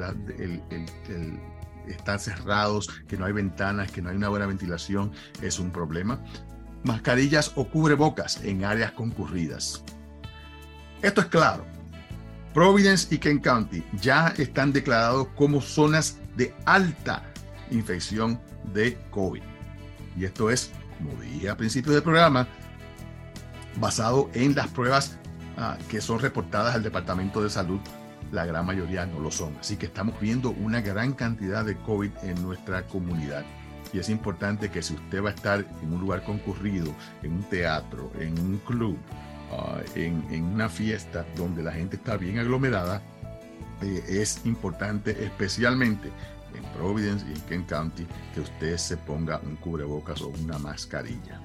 están 1.88 2.20
cerrados, 2.20 2.90
que 3.09 3.16
no 3.16 3.25
hay 3.25 3.33
ventanas, 3.33 3.90
que 3.90 4.03
no 4.03 4.11
hay 4.11 4.16
una 4.16 4.29
buena 4.29 4.44
ventilación, 4.44 5.11
es 5.40 5.59
un 5.59 5.70
problema 5.70 6.20
mascarillas 6.85 7.53
o 7.57 7.66
cubrebocas 7.66 8.42
en 8.44 8.64
áreas 8.64 8.92
concurridas. 8.92 9.83
Esto 11.03 11.20
es 11.23 11.27
claro. 11.27 11.64
Providence 12.55 13.12
y 13.12 13.18
Kent 13.18 13.42
County 13.42 13.83
ya 14.01 14.33
están 14.38 14.73
declarados 14.73 15.27
como 15.35 15.61
zonas 15.61 16.18
de 16.37 16.55
alta 16.66 17.23
infección 17.70 18.40
de 18.73 18.97
COVID. 19.11 19.42
Y 20.16 20.25
esto 20.25 20.51
es, 20.51 20.70
como 20.99 21.20
dije 21.20 21.51
al 21.51 21.57
principio 21.57 21.92
del 21.92 22.03
programa, 22.03 22.47
basado 23.81 24.31
en 24.35 24.55
las 24.55 24.68
pruebas 24.68 25.18
ah, 25.57 25.77
que 25.88 26.01
son 26.01 26.20
reportadas 26.20 26.75
al 26.75 26.83
Departamento 26.83 27.42
de 27.42 27.51
Salud. 27.51 27.81
La 28.31 28.47
gran 28.47 28.66
mayoría 28.66 29.05
no 29.07 29.20
lo 29.20 29.31
son. 29.31 29.57
Así 29.59 29.77
que 29.77 29.87
estamos 29.87 30.18
viendo 30.20 30.51
una 30.51 30.81
gran 30.81 31.12
cantidad 31.12 31.64
de 31.64 31.77
COVID 31.77 32.11
en 32.23 32.40
nuestra 32.42 32.87
comunidad. 32.87 33.44
Y 33.94 34.00
es 34.00 34.09
importante 34.09 34.72
que 34.72 34.83
si 34.83 34.94
usted 34.94 35.22
va 35.22 35.30
a 35.30 35.35
estar 35.35 35.64
en 35.80 35.92
un 35.92 36.00
lugar 36.00 36.24
concurrido, 36.24 36.92
en 37.22 37.35
un 37.35 37.42
teatro, 37.44 38.11
en 38.18 38.37
un 38.40 38.59
club, 38.59 38.98
ah, 39.52 39.78
en, 39.94 40.42
una 40.42 40.68
fiesta 40.68 41.24
donde 41.37 41.62
la 41.62 41.70
gente 41.70 41.94
está 41.94 42.16
bien 42.16 42.40
aglomerada, 42.40 43.00
eh, 43.83 44.04
es 44.09 44.44
importante 44.46 45.12
especialmente 45.24 46.11
en 46.57 46.64
Providence 46.76 47.24
y 47.28 47.35
en 47.35 47.40
Kent 47.42 47.68
County 47.68 48.07
que 48.35 48.40
usted 48.40 48.76
se 48.78 48.96
ponga 48.96 49.40
un 49.44 49.54
cubrebocas 49.57 50.20
o 50.22 50.28
una 50.28 50.59
mascarilla. 50.59 51.40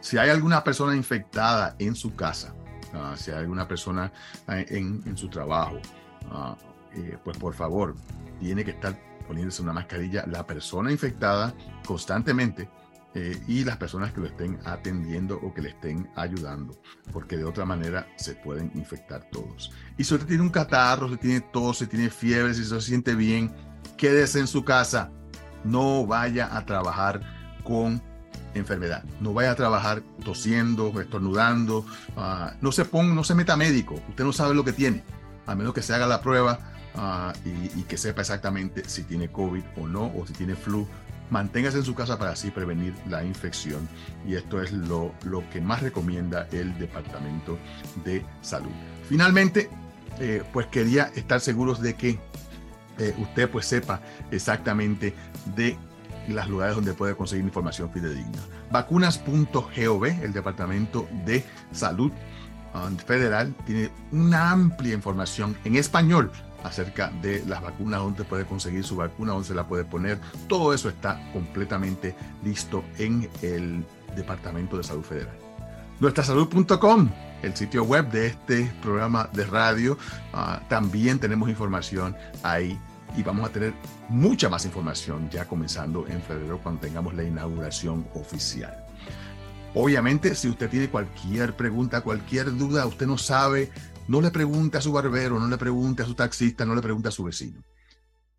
Si 0.00 0.16
hay 0.16 0.30
alguna 0.30 0.64
persona 0.64 0.96
infectada 0.96 1.76
en 1.78 1.94
su 1.94 2.16
casa, 2.16 2.54
ah, 2.94 3.14
si 3.18 3.32
hay 3.32 3.40
alguna 3.40 3.68
persona 3.68 4.10
ah, 4.46 4.60
en, 4.60 5.14
su 5.14 5.28
trabajo, 5.28 5.76
eh, 6.94 7.18
pues 7.22 7.36
por 7.36 7.52
favor, 7.52 7.94
tiene 8.40 8.64
que 8.64 8.70
estar 8.70 8.98
poniéndose 9.32 9.62
una 9.62 9.72
mascarilla 9.72 10.26
la 10.26 10.46
persona 10.46 10.92
infectada 10.92 11.54
constantemente 11.86 12.68
eh, 13.14 13.42
y 13.48 13.64
las 13.64 13.78
personas 13.78 14.12
que 14.12 14.20
lo 14.20 14.26
estén 14.26 14.58
atendiendo 14.66 15.40
o 15.42 15.54
que 15.54 15.62
le 15.62 15.70
estén 15.70 16.06
ayudando, 16.16 16.78
porque 17.12 17.38
de 17.38 17.46
otra 17.46 17.64
manera 17.64 18.06
se 18.16 18.34
pueden 18.34 18.70
infectar 18.74 19.30
todos. 19.32 19.72
Y 19.96 20.04
si 20.04 20.12
usted 20.12 20.26
tiene 20.26 20.42
un 20.42 20.50
catarro, 20.50 21.08
si 21.08 21.16
tiene 21.16 21.40
tos, 21.40 21.78
si 21.78 21.86
tiene 21.86 22.10
fiebre, 22.10 22.52
si 22.52 22.62
se 22.62 22.78
siente 22.82 23.14
bien, 23.14 23.50
quédese 23.96 24.38
en 24.38 24.46
su 24.46 24.64
casa. 24.64 25.10
No 25.64 26.06
vaya 26.06 26.54
a 26.54 26.66
trabajar 26.66 27.22
con 27.64 28.02
enfermedad. 28.52 29.02
No 29.18 29.32
vaya 29.32 29.52
a 29.52 29.56
trabajar 29.56 30.02
tosiendo, 30.22 31.00
estornudando. 31.00 31.86
Ah, 32.18 32.52
no 32.60 32.70
se 32.70 32.84
ponga, 32.84 33.14
no 33.14 33.24
se 33.24 33.34
meta 33.34 33.56
médico. 33.56 33.94
Usted 34.10 34.24
no 34.24 34.32
sabe 34.34 34.54
lo 34.54 34.62
que 34.62 34.74
tiene. 34.74 35.04
A 35.46 35.54
menos 35.54 35.72
que 35.72 35.80
se 35.80 35.94
haga 35.94 36.06
la 36.06 36.20
prueba 36.20 36.71
ah, 36.96 37.32
y, 37.44 37.82
que 37.82 37.96
sepa 37.96 38.20
exactamente 38.20 38.88
si 38.88 39.04
tiene 39.04 39.28
COVID 39.28 39.62
o 39.76 39.86
no, 39.86 40.12
o 40.16 40.26
si 40.26 40.32
tiene 40.32 40.54
flu. 40.54 40.86
Manténgase 41.30 41.78
en 41.78 41.84
su 41.84 41.94
casa 41.94 42.18
para 42.18 42.32
así 42.32 42.50
prevenir 42.50 42.94
la 43.08 43.24
infección. 43.24 43.88
Y 44.26 44.34
esto 44.34 44.60
es 44.60 44.72
lo, 44.72 45.14
lo 45.24 45.48
que 45.50 45.60
más 45.60 45.80
recomienda 45.82 46.46
el 46.52 46.76
Departamento 46.78 47.58
de 48.04 48.24
Salud. 48.42 48.72
Finalmente, 49.08 49.70
eh, 50.18 50.42
pues 50.52 50.66
quería 50.66 51.10
estar 51.14 51.40
seguros 51.40 51.80
de 51.80 51.94
que 51.94 52.18
eh, 52.98 53.14
usted 53.18 53.50
pues 53.50 53.66
sepa 53.66 54.00
exactamente 54.30 55.14
de 55.56 55.78
las 56.28 56.48
lugares 56.48 56.76
donde 56.76 56.92
puede 56.92 57.16
conseguir 57.16 57.44
información 57.44 57.90
fidedigna. 57.90 58.38
Vacunas.gov, 58.70 60.04
el 60.04 60.32
Departamento 60.32 61.08
de 61.24 61.44
Salud 61.72 62.12
um, 62.74 62.96
Federal, 62.96 63.54
tiene 63.66 63.90
una 64.12 64.50
amplia 64.50 64.94
información 64.94 65.56
en 65.64 65.76
español 65.76 66.30
acerca 66.64 67.10
de 67.22 67.44
las 67.46 67.62
vacunas, 67.62 68.00
donde 68.00 68.24
puede 68.24 68.44
conseguir 68.44 68.84
su 68.84 68.96
vacuna, 68.96 69.32
dónde 69.32 69.48
se 69.48 69.54
la 69.54 69.66
puede 69.66 69.84
poner. 69.84 70.18
Todo 70.48 70.72
eso 70.72 70.88
está 70.88 71.20
completamente 71.32 72.14
listo 72.44 72.84
en 72.98 73.28
el 73.42 73.84
Departamento 74.16 74.76
de 74.76 74.84
Salud 74.84 75.04
Federal. 75.04 75.36
Nuestrasalud.com, 76.00 77.10
el 77.42 77.56
sitio 77.56 77.84
web 77.84 78.10
de 78.10 78.26
este 78.26 78.72
programa 78.82 79.28
de 79.32 79.44
radio, 79.46 79.96
uh, 80.34 80.68
también 80.68 81.18
tenemos 81.18 81.48
información 81.48 82.16
ahí 82.42 82.78
y 83.16 83.22
vamos 83.22 83.48
a 83.48 83.52
tener 83.52 83.72
mucha 84.08 84.48
más 84.48 84.64
información 84.64 85.28
ya 85.30 85.44
comenzando 85.44 86.06
en 86.08 86.22
febrero 86.22 86.58
cuando 86.62 86.80
tengamos 86.80 87.14
la 87.14 87.22
inauguración 87.22 88.06
oficial. 88.14 88.84
Obviamente, 89.74 90.34
si 90.34 90.48
usted 90.48 90.68
tiene 90.68 90.88
cualquier 90.88 91.54
pregunta, 91.56 92.02
cualquier 92.02 92.56
duda, 92.56 92.84
usted 92.84 93.06
no 93.06 93.16
sabe, 93.16 93.70
no 94.08 94.20
le 94.20 94.30
pregunte 94.30 94.78
a 94.78 94.80
su 94.80 94.92
barbero, 94.92 95.38
no 95.38 95.48
le 95.48 95.58
pregunte 95.58 96.02
a 96.02 96.06
su 96.06 96.14
taxista, 96.14 96.64
no 96.64 96.74
le 96.74 96.82
pregunte 96.82 97.08
a 97.08 97.12
su 97.12 97.24
vecino 97.24 97.62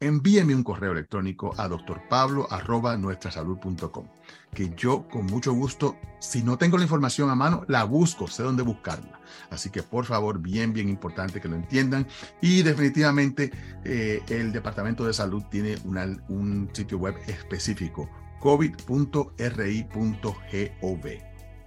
envíeme 0.08 0.56
un 0.56 0.64
correo 0.64 0.92
electrónico 0.92 1.56
a 1.58 1.68
drpablo.nuestrasalud.com, 1.68 4.08
que 4.54 4.72
yo 4.76 5.08
con 5.08 5.26
mucho 5.26 5.54
gusto, 5.54 5.98
si 6.20 6.44
no 6.44 6.58
tengo 6.58 6.76
la 6.78 6.84
información 6.84 7.30
a 7.30 7.36
mano, 7.36 7.64
la 7.68 7.86
busco, 7.86 8.28
sé 8.28 8.44
dónde 8.44 8.64
buscarla. 8.64 9.22
Así 9.50 9.70
que 9.70 9.84
por 9.84 10.06
favor, 10.06 10.40
bien, 10.40 10.72
bien 10.74 10.90
importante 10.90 11.40
que 11.42 11.48
lo 11.48 11.56
entiendan. 11.56 12.06
Y 12.42 12.64
definitivamente 12.64 13.52
eh, 13.84 14.22
el 14.28 14.52
Departamento 14.52 15.06
de 15.06 15.14
Salud 15.14 15.44
tiene 15.50 15.78
un 15.86 16.70
sitio 16.74 16.98
web 16.98 17.16
específico, 17.28 18.10
covid.ri.gov 18.40 19.34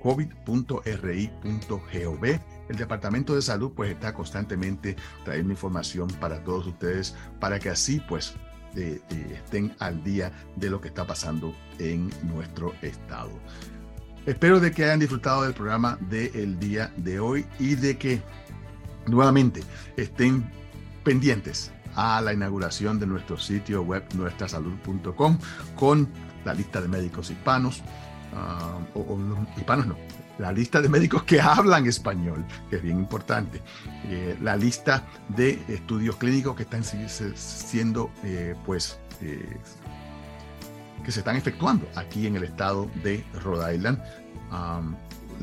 covid.ri.gov. 0.02 0.86
El 2.68 2.76
Departamento 2.76 3.34
de 3.34 3.42
Salud 3.42 3.72
pues 3.74 3.90
está 3.90 4.12
constantemente 4.12 4.96
trayendo 5.24 5.52
información 5.52 6.08
para 6.20 6.42
todos 6.42 6.66
ustedes 6.66 7.14
para 7.40 7.58
que 7.58 7.70
así 7.70 8.00
pues 8.08 8.34
eh, 8.74 9.00
eh, 9.10 9.40
estén 9.44 9.74
al 9.78 10.02
día 10.02 10.32
de 10.56 10.70
lo 10.70 10.80
que 10.80 10.88
está 10.88 11.06
pasando 11.06 11.54
en 11.78 12.10
nuestro 12.22 12.74
estado. 12.82 13.30
Espero 14.26 14.58
de 14.58 14.72
que 14.72 14.84
hayan 14.84 14.98
disfrutado 14.98 15.42
del 15.42 15.54
programa 15.54 15.98
del 16.10 16.58
día 16.58 16.92
de 16.96 17.20
hoy 17.20 17.46
y 17.58 17.76
de 17.76 17.96
que 17.96 18.20
nuevamente 19.06 19.62
estén 19.96 20.50
pendientes 21.04 21.70
a 21.94 22.20
la 22.20 22.32
inauguración 22.32 22.98
de 22.98 23.06
nuestro 23.06 23.38
sitio 23.38 23.82
web 23.82 24.04
nuestrasalud.com 24.14 25.38
con 25.76 26.08
la 26.44 26.54
lista 26.54 26.80
de 26.80 26.88
médicos 26.88 27.30
hispanos, 27.30 27.82
Ah, 28.36 28.78
o, 28.94 29.18
hispanos 29.56 29.86
no, 29.86 29.96
la 30.38 30.52
lista 30.52 30.80
de 30.80 30.88
médicos 30.88 31.22
que 31.24 31.40
hablan 31.40 31.86
español, 31.86 32.44
que 32.70 32.76
es 32.76 32.82
bien 32.82 32.98
importante, 32.98 33.62
eh, 34.04 34.36
la 34.42 34.56
lista 34.56 35.04
de 35.28 35.62
estudios 35.68 36.16
clínicos 36.16 36.56
que 36.56 36.64
están 36.64 36.84
siendo, 36.84 38.10
eh, 38.22 38.54
pues, 38.64 38.98
eh, 39.20 39.58
que 41.04 41.12
se 41.12 41.20
están 41.20 41.36
efectuando 41.36 41.88
aquí 41.94 42.26
en 42.26 42.36
el 42.36 42.44
estado 42.44 42.90
de 43.02 43.24
Rhode 43.42 43.74
Island. 43.74 44.02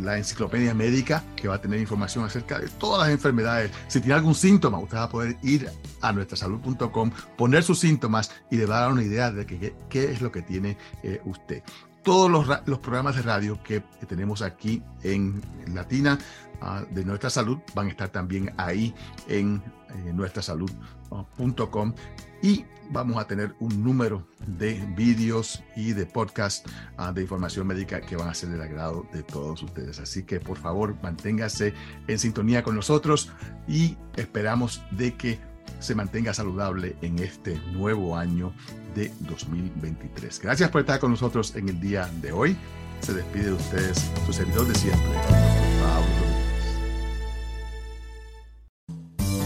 la 0.02 0.18
enciclopedia 0.18 0.74
médica 0.74 1.24
que 1.36 1.48
va 1.48 1.56
a 1.56 1.62
tener 1.62 1.80
información 1.80 2.26
acerca 2.26 2.58
de 2.58 2.68
todas 2.68 3.02
las 3.02 3.10
enfermedades. 3.10 3.70
Si 3.88 4.00
tiene 4.00 4.16
algún 4.16 4.34
síntoma, 4.34 4.80
usted 4.80 4.98
va 4.98 5.04
a 5.04 5.10
poder 5.10 5.38
ir 5.44 5.70
a 6.02 6.12
nuestrasalud.com, 6.12 7.12
poner 7.38 7.62
sus 7.62 7.78
síntomas 7.78 8.32
y 8.50 8.58
le 8.58 8.66
va 8.66 8.78
a 8.78 8.82
dar 8.82 8.92
una 8.92 9.04
idea 9.04 9.32
de 9.32 9.46
qué, 9.46 9.76
qué 9.90 10.12
es 10.12 10.20
lo 10.20 10.32
que 10.32 10.42
tiene 10.42 10.78
usted 11.26 11.62
todos 12.04 12.30
los, 12.30 12.80
programas 12.80 13.16
de 13.16 13.22
radio 13.22 13.62
que 13.64 13.82
tenemos 14.08 14.42
aquí 14.42 14.84
en 15.04 15.42
Latina 15.74 16.20
ah, 16.62 16.84
de 16.92 17.06
Nuestra 17.06 17.30
Salud 17.30 17.60
van 17.74 17.88
a 17.88 17.90
estar 17.90 18.10
también 18.10 18.54
ahí 18.58 18.94
en 19.28 19.62
eh, 19.90 20.14
nuestrasalud.com 20.14 21.94
y 22.42 22.66
vamos 22.92 23.18
a 23.18 23.26
tener 23.26 23.56
un 23.60 23.84
número 23.84 24.28
de 24.46 24.74
vídeos 24.96 25.64
y 25.76 25.94
de 25.94 26.06
podcast 26.06 26.68
ah, 26.98 27.14
de 27.14 27.22
información 27.22 27.66
médica 27.68 28.02
que 28.02 28.18
van 28.18 28.28
a 28.28 28.34
ser 28.34 28.50
del 28.50 28.62
agrado 28.62 29.06
de 29.14 29.24
todos 29.24 29.64
ustedes. 29.64 30.00
Así 30.00 30.24
que 30.24 30.40
por 30.40 30.58
favor 30.58 30.96
manténgase 31.02 31.74
en 32.08 32.20
sintonía 32.20 32.64
con 32.64 32.76
nosotros 32.76 33.32
y 33.68 33.98
esperamos 34.18 34.84
de 34.92 35.16
que 35.16 35.53
se 35.84 35.96
mantenga 35.96 36.34
saludable 36.34 36.96
en 37.02 37.20
este 37.20 37.60
nuevo 37.74 38.16
año 38.16 38.54
de 38.96 39.12
2023. 39.20 40.40
Gracias 40.40 40.70
por 40.72 40.82
estar 40.82 41.00
con 41.00 41.12
nosotros 41.12 41.56
en 41.56 41.68
el 41.68 41.80
día 41.82 42.10
de 42.22 42.32
hoy. 42.32 42.56
Se 43.02 43.14
despide 43.14 43.48
de 43.48 43.54
ustedes 43.54 44.10
su 44.26 44.32
servidor 44.32 44.66
de 44.66 44.76
siempre, 44.76 45.12